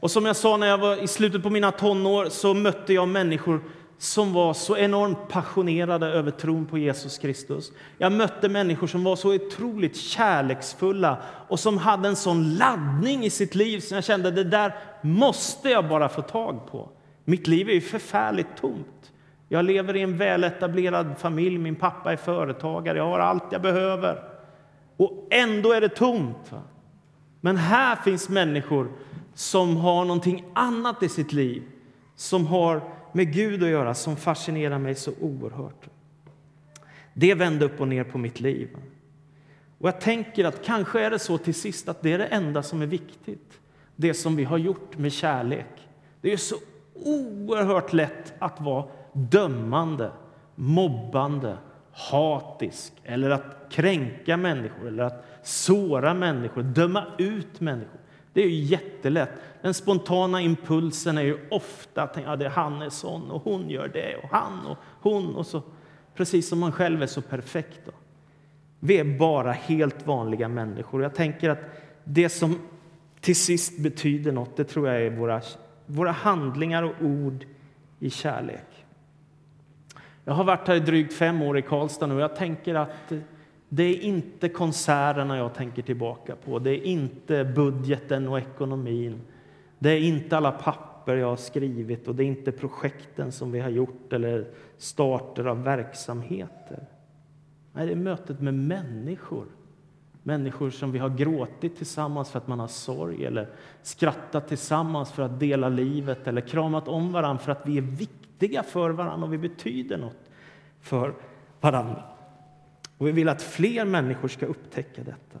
Och 0.00 0.10
som 0.10 0.26
jag 0.26 0.36
sa 0.36 0.56
när 0.56 0.66
jag 0.66 0.78
var 0.78 0.96
i 0.96 1.08
slutet 1.08 1.42
på 1.42 1.50
mina 1.50 1.70
tonår 1.70 2.28
så 2.28 2.54
mötte 2.54 2.92
jag 2.92 3.08
människor 3.08 3.62
som 4.02 4.32
var 4.32 4.54
så 4.54 4.76
enormt 4.76 5.28
passionerade 5.28 6.06
över 6.06 6.30
tron 6.30 6.66
på 6.66 6.78
Jesus 6.78 7.18
Kristus. 7.18 7.72
Jag 7.98 8.12
mötte 8.12 8.48
människor 8.48 8.86
som 8.86 9.04
var 9.04 9.16
så 9.16 9.34
otroligt 9.34 9.96
kärleksfulla 9.96 11.22
och 11.48 11.60
som 11.60 11.78
hade 11.78 12.08
en 12.08 12.16
sån 12.16 12.54
laddning 12.54 13.24
i 13.24 13.30
sitt 13.30 13.54
liv 13.54 13.80
som 13.80 13.94
jag 13.94 14.04
kände 14.04 14.30
det 14.30 14.44
där 14.44 14.74
måste 15.00 15.70
jag 15.70 15.88
bara 15.88 16.08
få 16.08 16.22
tag 16.22 16.66
på. 16.70 16.88
Mitt 17.24 17.46
liv 17.46 17.68
är 17.68 17.72
ju 17.72 17.80
förfärligt 17.80 18.56
tomt. 18.60 19.12
Jag 19.48 19.64
lever 19.64 19.96
i 19.96 20.02
en 20.02 20.18
väletablerad 20.18 21.14
familj, 21.18 21.58
min 21.58 21.76
pappa 21.76 22.12
är 22.12 22.16
företagare, 22.16 22.98
jag 22.98 23.06
har 23.06 23.18
allt 23.18 23.44
jag 23.50 23.62
behöver. 23.62 24.22
Och 24.96 25.28
ändå 25.30 25.72
är 25.72 25.80
det 25.80 25.88
tomt. 25.88 26.52
Men 27.40 27.56
här 27.56 27.96
finns 27.96 28.28
människor 28.28 28.88
som 29.34 29.76
har 29.76 30.04
någonting 30.04 30.44
annat 30.54 31.02
i 31.02 31.08
sitt 31.08 31.32
liv, 31.32 31.62
som 32.16 32.46
har 32.46 32.82
med 33.12 33.32
Gud 33.32 33.62
att 33.62 33.68
göra, 33.68 33.94
som 33.94 34.16
fascinerar 34.16 34.78
mig 34.78 34.94
så 34.94 35.12
oerhört. 35.20 35.88
Det 37.14 37.34
vände 37.34 37.64
upp 37.64 37.80
och 37.80 37.88
ner 37.88 38.04
på 38.04 38.18
mitt 38.18 38.40
liv. 38.40 38.68
Och 39.78 39.88
jag 39.88 40.00
tänker 40.00 40.44
att 40.44 40.64
kanske 40.64 41.00
är 41.00 41.10
det 41.10 41.18
så 41.18 41.38
till 41.38 41.54
sist 41.54 41.88
att 41.88 42.02
det 42.02 42.12
är 42.12 42.18
det 42.18 42.26
enda 42.26 42.62
som 42.62 42.82
är 42.82 42.86
viktigt. 42.86 43.60
Det 43.96 44.14
som 44.14 44.36
vi 44.36 44.44
har 44.44 44.58
gjort 44.58 44.98
med 44.98 45.12
kärlek. 45.12 45.88
Det 46.20 46.32
är 46.32 46.36
så 46.36 46.56
oerhört 46.94 47.92
lätt 47.92 48.32
att 48.38 48.60
vara 48.60 48.86
dömande, 49.12 50.10
mobbande, 50.54 51.56
hatisk 51.92 52.92
eller 53.04 53.30
att 53.30 53.66
kränka 53.70 54.36
människor 54.36 54.88
eller 54.88 55.02
att 55.02 55.24
såra 55.42 56.14
människor, 56.14 56.62
döma 56.62 57.04
ut 57.18 57.60
människor. 57.60 58.00
Det 58.32 58.42
är 58.42 58.48
ju 58.48 58.64
jättelätt. 58.64 59.30
Den 59.62 59.74
spontana 59.74 60.40
impulsen 60.40 61.18
är 61.18 61.22
ju 61.22 61.38
ofta 61.50 62.02
att 62.02 62.18
ja, 62.24 62.36
det 62.36 62.48
han 62.48 62.82
är 62.82 62.90
sån 62.90 63.30
och 63.30 63.42
hon 63.42 63.70
gör 63.70 63.88
det 63.88 64.16
och 64.16 64.28
han 64.30 64.66
och 64.66 64.76
hon 65.00 65.36
och 65.36 65.46
så. 65.46 65.62
Precis 66.14 66.48
som 66.48 66.60
man 66.60 66.72
själv 66.72 67.02
är 67.02 67.06
så 67.06 67.22
perfekt. 67.22 67.80
Då. 67.84 67.92
Vi 68.80 68.98
är 68.98 69.18
bara 69.18 69.52
helt 69.52 70.06
vanliga 70.06 70.48
människor. 70.48 71.02
Jag 71.02 71.14
tänker 71.14 71.50
att 71.50 71.60
det 72.04 72.28
som 72.28 72.58
till 73.20 73.36
sist 73.36 73.78
betyder 73.78 74.32
något, 74.32 74.56
det 74.56 74.64
tror 74.64 74.88
jag 74.88 75.02
är 75.02 75.10
våra, 75.10 75.40
våra 75.86 76.12
handlingar 76.12 76.82
och 76.82 76.94
ord 77.00 77.46
i 77.98 78.10
kärlek. 78.10 78.86
Jag 80.24 80.34
har 80.34 80.44
varit 80.44 80.68
här 80.68 80.74
i 80.74 80.80
drygt 80.80 81.14
fem 81.14 81.42
år 81.42 81.58
i 81.58 81.62
Karlstad 81.62 82.06
nu 82.06 82.14
och 82.14 82.20
jag 82.20 82.36
tänker 82.36 82.74
att 82.74 83.12
det 83.74 83.82
är 83.82 84.00
inte 84.00 84.48
konserterna 84.48 85.36
jag 85.36 85.54
tänker 85.54 85.82
tillbaka 85.82 86.36
på. 86.36 86.58
Det 86.58 86.70
är 86.70 86.82
inte 86.82 87.44
budgeten 87.44 88.28
och 88.28 88.38
ekonomin. 88.38 89.20
Det 89.78 89.90
är 89.90 90.00
inte 90.00 90.36
alla 90.36 90.52
papper 90.52 91.16
jag 91.16 91.26
har 91.26 91.36
skrivit 91.36 92.08
och 92.08 92.14
det 92.14 92.24
är 92.24 92.26
inte 92.26 92.52
projekten 92.52 93.32
som 93.32 93.52
vi 93.52 93.60
har 93.60 93.68
gjort 93.68 94.12
eller 94.12 94.48
starter 94.76 95.44
av 95.44 95.62
verksamheter. 95.62 96.86
Nej, 97.72 97.86
det 97.86 97.92
är 97.92 97.96
mötet 97.96 98.40
med 98.40 98.54
människor. 98.54 99.46
Människor 100.22 100.70
som 100.70 100.92
vi 100.92 100.98
har 100.98 101.10
gråtit 101.10 101.76
tillsammans 101.76 102.30
för 102.30 102.38
att 102.38 102.48
man 102.48 102.60
har 102.60 102.68
sorg 102.68 103.24
eller 103.24 103.48
skrattat 103.82 104.48
tillsammans 104.48 105.12
för 105.12 105.22
att 105.22 105.40
dela 105.40 105.68
livet 105.68 106.28
eller 106.28 106.40
kramat 106.40 106.88
om 106.88 107.12
varandra 107.12 107.38
för 107.38 107.52
att 107.52 107.66
vi 107.66 107.78
är 107.78 107.82
viktiga 107.82 108.62
för 108.62 108.90
varandra 108.90 109.26
och 109.26 109.32
vi 109.32 109.38
betyder 109.38 109.98
något 109.98 110.30
för 110.80 111.14
varandra. 111.60 112.11
Och 113.02 113.08
vi 113.08 113.12
vill 113.12 113.28
att 113.28 113.42
fler 113.42 113.84
människor 113.84 114.28
ska 114.28 114.46
upptäcka 114.46 115.02
detta. 115.02 115.38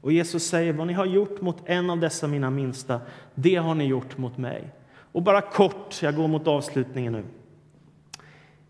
Och 0.00 0.12
Jesus 0.12 0.44
säger 0.44 0.72
vad 0.72 0.86
ni 0.86 0.92
har 0.92 1.06
gjort 1.06 1.40
mot 1.40 1.56
en 1.64 1.90
av 1.90 2.00
dessa 2.00 2.26
mina 2.26 2.50
minsta, 2.50 3.00
det 3.34 3.56
har 3.56 3.74
ni 3.74 3.84
gjort 3.84 4.18
mot 4.18 4.38
mig. 4.38 4.70
Och 5.12 5.22
bara 5.22 5.40
kort, 5.40 6.02
jag 6.02 6.16
går 6.16 6.28
mot 6.28 6.46
avslutningen 6.46 7.12
nu. 7.12 7.24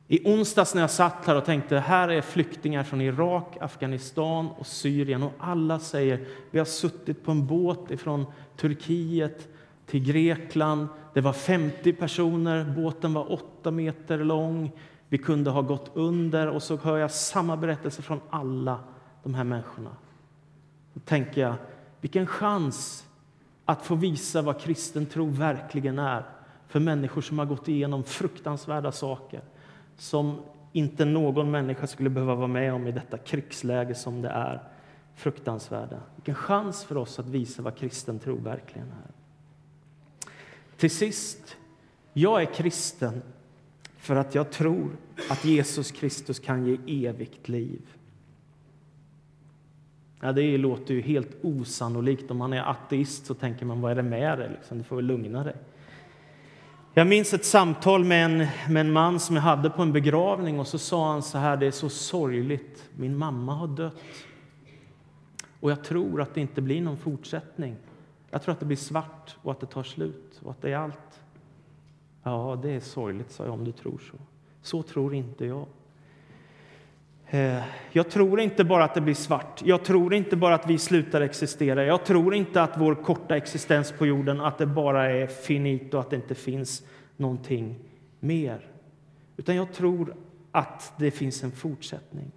I 0.09 0.21
onsdags 0.25 0.75
när 0.75 0.81
jag 0.81 0.91
satt 0.91 1.27
här 1.27 1.37
och 1.37 1.45
tänkte 1.45 1.79
här 1.79 2.09
är 2.09 2.21
flyktingar 2.21 2.83
från 2.83 3.01
Irak, 3.01 3.57
Afghanistan 3.61 4.49
och 4.49 4.67
Syrien 4.67 5.23
och 5.23 5.33
alla 5.39 5.79
säger 5.79 6.27
vi 6.51 6.59
har 6.59 6.67
suttit 6.67 7.25
på 7.25 7.31
en 7.31 7.47
båt 7.47 8.01
från 8.01 8.27
Turkiet 8.57 9.49
till 9.87 10.05
Grekland. 10.05 10.89
Det 11.15 11.21
var 11.21 11.33
50 11.33 11.93
personer, 11.93 12.65
båten 12.65 13.13
var 13.13 13.33
8 13.33 13.71
meter 13.71 14.19
lång. 14.19 14.73
Vi 15.11 15.19
kunde 15.19 15.51
ha 15.51 15.63
gått 15.63 15.91
under 15.95 16.49
och 16.49 16.63
så 16.63 16.77
hör 16.77 16.99
jag 16.99 17.11
samma 17.11 17.57
berättelse 17.57 18.03
från 18.03 18.21
alla 18.31 18.81
de 19.23 19.35
här 19.35 19.45
människorna. 19.45 19.91
Då 20.95 21.01
tänker 21.01 21.41
jag, 21.41 21.55
vilken 22.01 22.27
chans 22.27 23.07
att 23.65 23.83
få 23.83 23.95
visa 23.95 24.43
vad 24.43 24.61
kristen 24.61 25.07
tro 25.07 25.27
verkligen 25.27 25.99
är 25.99 26.25
för 26.69 26.81
människor 26.81 27.23
som 27.23 27.39
har 27.39 27.47
gått 27.47 27.69
igenom 27.69 28.05
fruktansvärda 28.05 28.93
saker 28.93 29.41
som 29.97 30.41
inte 30.73 31.05
någon 31.05 31.51
människa 31.51 31.87
skulle 31.87 32.11
behöva 32.11 32.35
vara 32.35 32.47
med 32.47 32.75
om 32.75 32.87
i 32.87 32.93
detta 32.93 33.19
krigsläge 33.19 33.95
som 33.95 34.23
det 34.23 34.29
är. 34.29 34.63
Fruktansvärda. 35.15 36.01
Vilken 36.17 36.35
chans 36.35 36.85
för 36.85 36.97
oss 36.97 37.19
att 37.19 37.29
visa 37.29 37.63
vad 37.63 37.77
kristen 37.77 38.19
tro 38.19 38.37
verkligen 38.37 38.89
är. 38.89 39.11
Till 40.77 40.91
sist, 40.91 41.57
jag 42.13 42.43
är 42.43 42.55
kristen 42.55 43.23
för 44.01 44.17
att 44.17 44.35
jag 44.35 44.51
tror 44.51 44.97
att 45.31 45.45
Jesus 45.45 45.91
Kristus 45.91 46.39
kan 46.39 46.67
ge 46.67 47.07
evigt 47.09 47.49
liv. 47.49 47.81
Ja, 50.21 50.33
det 50.33 50.59
låter 50.59 50.95
ju 50.95 51.01
helt 51.01 51.37
osannolikt. 51.43 52.31
Om 52.31 52.37
man 52.37 52.53
är 52.53 52.71
ateist 52.71 53.27
så 53.27 53.35
tänker 53.35 53.67
man, 53.67 53.81
vad 53.81 53.93
är 53.93 53.97
det 53.97 54.03
med 54.03 54.39
dig? 54.39 54.51
Liksom, 54.51 54.79
du 54.79 54.85
får 54.85 54.97
väl 54.97 55.05
lugna 55.05 55.45
dig. 55.45 55.57
Jag 56.95 57.07
minns 57.07 57.35
ett 57.35 57.45
samtal 57.45 58.05
med 58.05 58.25
en, 58.25 58.47
med 58.73 58.81
en 58.81 58.93
man 58.93 59.21
som 59.21 59.37
jag 59.37 59.43
hade 59.43 59.71
på 59.71 59.83
en 59.83 59.93
begravning 59.93 60.61
och 60.61 60.67
så 60.67 60.79
sa 60.79 61.13
han 61.13 61.23
så 61.23 61.39
här, 61.39 61.57
det 61.57 61.67
är 61.67 61.71
så 61.71 61.89
sorgligt, 61.89 62.89
min 62.97 63.17
mamma 63.17 63.55
har 63.55 63.69
dött. 63.69 63.95
Och 65.61 65.71
jag 65.71 65.85
tror 65.85 66.21
att 66.21 66.35
det 66.35 66.41
inte 66.41 66.61
blir 66.61 66.81
någon 66.81 66.97
fortsättning. 66.97 67.77
Jag 68.31 68.43
tror 68.43 68.53
att 68.53 68.61
det 68.61 68.67
blir 68.67 68.77
svart 68.77 69.37
och 69.43 69.53
att 69.53 69.61
det 69.61 69.67
tar 69.67 69.83
slut 69.83 70.41
och 70.43 70.51
att 70.51 70.63
det 70.63 70.73
är 70.73 70.77
allt. 70.77 71.10
Ja, 72.23 72.59
det 72.63 72.71
är 72.71 72.81
sorgligt, 72.81 73.31
sa 73.31 73.45
jag, 73.45 73.55
om 73.55 73.65
du 73.65 73.73
tror 73.73 73.99
så. 73.99 74.17
Så 74.63 74.83
tror 74.83 75.15
inte 75.15 75.47
jag. 75.47 75.67
Eh, 77.27 77.63
jag 77.93 78.11
tror 78.11 78.41
inte 78.41 78.65
bara 78.65 78.85
att 78.85 78.95
det 78.95 79.01
blir 79.01 79.15
svart. 79.15 79.63
Jag 79.65 79.85
tror 79.85 80.15
inte 80.15 80.37
bara 80.37 80.55
att 80.55 80.67
vi 80.67 80.79
slutar 80.79 81.21
existera. 81.21 81.85
Jag 81.85 82.05
tror 82.05 82.35
inte 82.35 82.63
att 82.63 82.81
vår 82.81 82.95
korta 82.95 83.37
existens 83.37 83.93
på 83.93 84.07
jorden 84.07 84.41
att 84.41 84.59
det 84.59 84.67
bara 84.67 85.11
är 85.11 85.27
finito, 85.27 85.99
att 85.99 86.11
det 86.11 86.17
inte 86.17 86.35
finns 86.35 86.83
någonting 87.17 87.79
mer. 88.21 88.67
Utan 89.37 89.57
jag 89.57 89.73
tror 89.73 90.17
att 90.53 90.93
det 90.97 91.11
finns 91.11 91.45
en 91.45 91.53
fortsättning. 91.53 92.31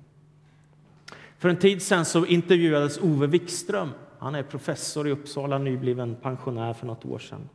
För 1.37 1.49
en 1.49 1.59
tid 1.59 1.81
sen 1.81 2.05
så 2.05 2.25
intervjuades 2.25 2.97
Ove 2.97 3.27
Wikström. 3.27 3.89
Han 4.19 4.35
är 4.35 4.43
professor 4.43 5.07
i 5.07 5.11
Uppsala, 5.11 5.57
nybliven 5.57 6.15
pensionär 6.15 6.73
för 6.73 6.87
något 6.87 7.05
år 7.05 7.19
sedan. 7.19 7.49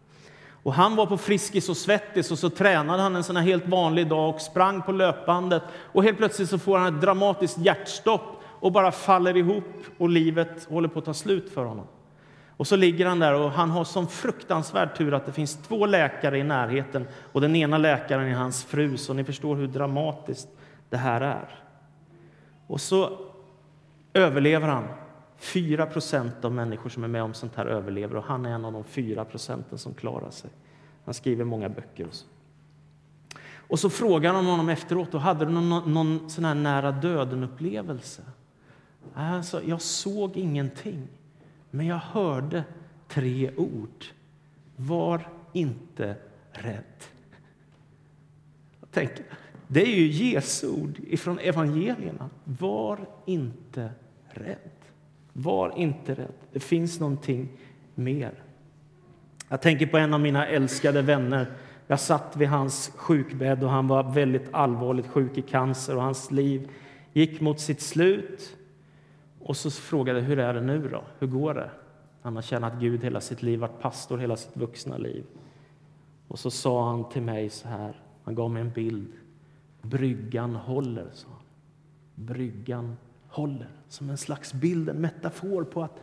Och 0.63 0.75
han 0.75 0.97
var 0.97 1.07
på 1.07 1.17
Friskis 1.17 1.69
och 1.69 1.77
Svettis 1.77 2.31
och 2.31 2.39
så 2.39 2.51
tränade 2.51 3.03
han 3.03 3.17
en 3.17 3.25
sån 3.25 3.37
helt 3.37 3.69
vanlig 3.69 4.09
dag 4.09 4.35
och 4.35 4.41
sprang 4.41 4.83
på 4.83 4.93
löpbandet. 4.93 5.63
Och 5.93 6.05
helt 6.05 6.19
plötsligt 6.19 6.49
så 6.49 6.59
får 6.59 6.79
han 6.79 6.95
ett 6.95 7.01
dramatiskt 7.01 7.59
hjärtstopp 7.59 8.43
och 8.61 8.73
bara 8.73 8.93
faller 8.93 9.37
ihop 9.37 9.85
och 9.99 10.09
livet 10.09 10.69
håller 10.71 10.89
på 10.89 10.99
att 10.99 11.05
ta 11.05 11.15
slut 11.15 11.53
för 11.53 11.65
honom. 11.65 11.87
Och 12.57 12.67
så 12.67 12.77
ligger 12.77 13.07
han 13.07 13.19
där 13.19 13.35
och 13.35 13.51
han 13.51 13.71
har 13.71 13.85
som 13.85 14.09
fruktansvärd 14.09 14.97
tur 14.97 15.15
att 15.15 15.27
det 15.27 15.33
finns 15.33 15.57
två 15.57 15.87
läkare 15.87 16.39
i 16.39 16.43
närheten 16.43 17.09
och 17.33 17.41
den 17.41 17.57
ena 17.57 17.79
läkaren 17.79 18.29
är 18.29 18.35
hans 18.35 18.65
fru, 18.65 18.97
så 18.97 19.13
ni 19.13 19.25
förstår 19.25 19.57
hur 19.57 19.67
dramatiskt 19.67 20.49
det 20.91 20.97
här 20.97 21.21
är. 21.21 21.49
Och 22.67 22.81
så 22.81 23.19
överlever 24.15 24.69
han 24.69 24.85
4 25.39 25.87
procent 25.87 26.45
av 26.45 26.53
människor 26.53 26.91
som 26.91 27.05
är 27.05 27.09
med 27.09 27.23
om 27.23 27.35
sånt 27.35 27.55
här 27.55 27.67
överlever 27.67 28.17
och 28.17 28.25
han 28.25 28.47
är 28.47 28.51
en 28.51 28.65
av 28.65 28.73
de 28.73 28.85
4 28.85 29.25
procenten 29.25 29.79
som 29.79 29.95
klarar 29.95 30.31
sig. 30.31 30.51
Han 31.05 31.15
skriver 31.15 31.45
många 31.45 31.69
böcker. 31.69 32.07
Och, 32.07 32.15
så, 32.15 32.27
Och 33.57 33.79
så 33.79 33.91
frågar 33.91 34.33
de 34.33 34.47
honom 34.47 34.69
efteråt, 34.69 35.15
och 35.15 35.21
hade 35.21 35.45
du 35.45 35.53
någon, 35.53 35.93
någon 35.95 36.31
sån 36.31 36.45
här 36.45 36.55
nära 36.55 36.93
döden-upplevelse? 36.93 38.23
Alltså, 39.15 39.63
jag 39.65 39.83
såg 39.83 40.37
ingenting, 40.37 41.09
men 41.71 41.87
jag 41.87 41.97
hörde 41.97 42.65
tre 43.09 43.51
ord. 43.57 44.05
Var 44.77 45.29
inte 45.53 46.15
rädd. 46.53 47.05
Jag 48.81 48.91
tänker, 48.91 49.25
det 49.67 49.83
är 49.83 49.97
ju 49.97 50.07
Jesu 50.07 50.69
ord 50.69 51.19
från 51.19 51.39
evangelierna. 51.39 52.31
Var 52.45 53.09
inte 53.27 53.91
rädd. 54.29 54.78
Var 55.41 55.79
inte 55.79 56.15
rädd. 56.15 56.33
Det 56.53 56.61
finns 56.61 57.01
någonting 57.01 57.49
mer. 57.95 58.33
Jag 59.49 59.63
tänker 59.63 59.87
på 59.87 59.99
en 59.99 60.15
av 60.15 60.21
mina 60.21 60.47
älskade 60.47 61.03
vänner. 61.03 61.47
Jag 61.87 62.01
satt 62.01 62.37
vid 62.37 62.49
hans 62.49 62.93
sjukbädd 62.97 63.65
och 63.65 63.71
han 63.71 63.89
var 63.89 64.13
väldigt 64.13 64.49
allvarligt 64.51 65.07
sjuk 65.07 65.39
i 65.39 65.43
cancer 65.43 65.97
och 65.97 66.03
hans 66.03 66.31
liv 66.31 66.69
gick 67.13 67.41
mot 67.41 67.61
sitt 67.61 67.81
slut. 67.81 68.57
Och 69.41 69.57
så 69.57 69.71
frågade 69.71 70.19
jag 70.19 70.27
hur 70.27 70.39
är 70.39 70.55
det 70.55 70.61
nu 70.61 70.89
då? 70.89 71.03
Hur 71.19 71.27
går 71.27 71.55
det? 71.55 71.71
Han 72.23 72.35
har 72.35 72.43
tjänat 72.43 72.81
Gud 72.81 73.05
hela 73.05 73.21
sitt 73.21 73.43
liv, 73.43 73.59
varit 73.59 73.81
pastor 73.81 74.19
hela 74.19 74.37
sitt 74.37 74.57
vuxna 74.57 74.97
liv. 74.97 75.25
Och 76.29 76.39
så 76.39 76.51
sa 76.51 76.91
han 76.91 77.09
till 77.09 77.23
mig 77.23 77.51
så 77.51 77.69
här, 77.69 77.95
han 78.25 78.35
gav 78.35 78.51
mig 78.51 78.61
en 78.61 78.71
bild. 78.71 79.13
Bryggan 79.83 80.55
håller, 80.55 81.07
sa 81.13 81.29
han. 81.29 81.43
Bryggan 82.15 82.97
håller. 83.29 83.69
Som 83.89 84.11
en 84.11 84.17
slags 84.19 84.53
bild, 84.53 84.89
en 84.89 85.01
metafor 85.01 85.65
på 85.65 85.83
att 85.83 86.03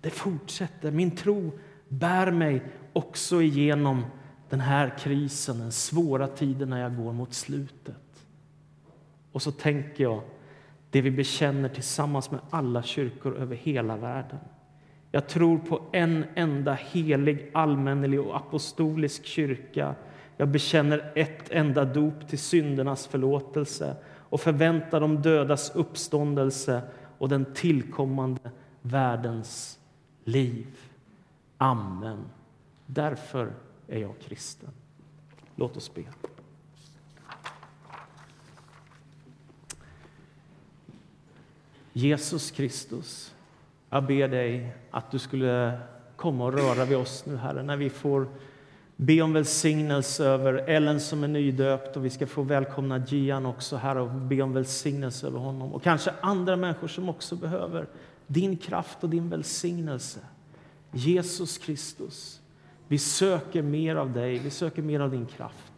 det 0.00 0.10
fortsätter. 0.10 0.90
Min 0.90 1.10
tro 1.10 1.52
bär 1.88 2.30
mig 2.30 2.62
också 2.92 3.42
igenom 3.42 4.04
den 4.48 4.60
här 4.60 4.98
krisen, 4.98 5.58
den 5.58 5.72
svåra 5.72 6.26
tiden 6.28 6.70
när 6.70 6.80
jag 6.80 6.96
går 6.96 7.12
mot 7.12 7.34
slutet. 7.34 8.26
Och 9.32 9.42
så 9.42 9.52
tänker 9.52 10.04
jag, 10.04 10.22
det 10.90 11.00
vi 11.00 11.10
bekänner 11.10 11.68
tillsammans 11.68 12.30
med 12.30 12.40
alla 12.50 12.82
kyrkor 12.82 13.36
över 13.36 13.56
hela 13.56 13.96
världen. 13.96 14.38
Jag 15.10 15.28
tror 15.28 15.58
på 15.58 15.82
en 15.92 16.24
enda 16.34 16.72
helig, 16.72 17.50
allmännelig 17.54 18.20
och 18.20 18.36
apostolisk 18.36 19.24
kyrka. 19.24 19.94
Jag 20.36 20.48
bekänner 20.48 21.12
ett 21.14 21.50
enda 21.50 21.84
dop 21.84 22.28
till 22.28 22.38
syndernas 22.38 23.06
förlåtelse 23.06 23.96
och 24.32 24.40
förväntar 24.40 25.00
de 25.00 25.22
dödas 25.22 25.70
uppståndelse 25.74 26.82
och 27.18 27.28
den 27.28 27.54
tillkommande 27.54 28.50
världens 28.82 29.78
liv. 30.24 30.66
Amen. 31.58 32.24
Därför 32.86 33.52
är 33.88 33.98
jag 33.98 34.14
kristen. 34.20 34.68
Låt 35.56 35.76
oss 35.76 35.94
be. 35.94 36.02
Jesus 41.92 42.50
Kristus, 42.50 43.34
jag 43.90 44.06
ber 44.06 44.28
dig 44.28 44.76
att 44.90 45.10
du 45.10 45.18
skulle 45.18 45.80
komma 46.16 46.44
och 46.44 46.52
röra 46.52 46.84
vid 46.84 46.96
oss 46.96 47.26
nu, 47.26 47.36
Herre, 47.36 47.62
när 47.62 47.76
vi 47.76 47.90
får 47.90 48.28
be 49.06 49.22
om 49.22 49.32
välsignelse 49.32 50.24
över 50.24 50.54
Ellen 50.54 51.00
som 51.00 51.24
är 51.24 51.28
nydöpt 51.28 51.96
och 51.96 52.04
vi 52.04 52.10
ska 52.10 52.26
få 52.26 52.42
välkomna 52.42 52.98
Gian 52.98 53.46
också, 53.46 53.76
här 53.76 53.96
och 53.96 54.10
be 54.10 54.42
om 54.42 54.52
välsignelse 54.52 55.26
över 55.26 55.38
honom 55.38 55.72
och 55.72 55.82
kanske 55.82 56.12
andra 56.20 56.56
människor 56.56 56.88
som 56.88 57.08
också 57.08 57.36
behöver 57.36 57.86
din 58.26 58.56
kraft 58.56 59.04
och 59.04 59.10
din 59.10 59.28
välsignelse. 59.28 60.20
Jesus 60.92 61.58
Kristus, 61.58 62.40
vi 62.88 62.98
söker 62.98 63.62
mer 63.62 63.96
av 63.96 64.12
dig, 64.12 64.38
vi 64.38 64.50
söker 64.50 64.82
mer 64.82 65.00
av 65.00 65.10
din 65.10 65.26
kraft. 65.26 65.72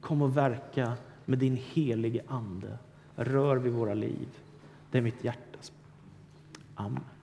Kom 0.00 0.22
och 0.22 0.36
verka 0.36 0.92
med 1.24 1.38
din 1.38 1.58
helige 1.72 2.22
Ande. 2.28 2.78
Rör 3.16 3.56
vid 3.56 3.72
våra 3.72 3.94
liv. 3.94 4.28
Det 4.90 4.98
är 4.98 5.02
mitt 5.02 5.24
hjärtas 5.24 5.72
Amen. 6.74 7.15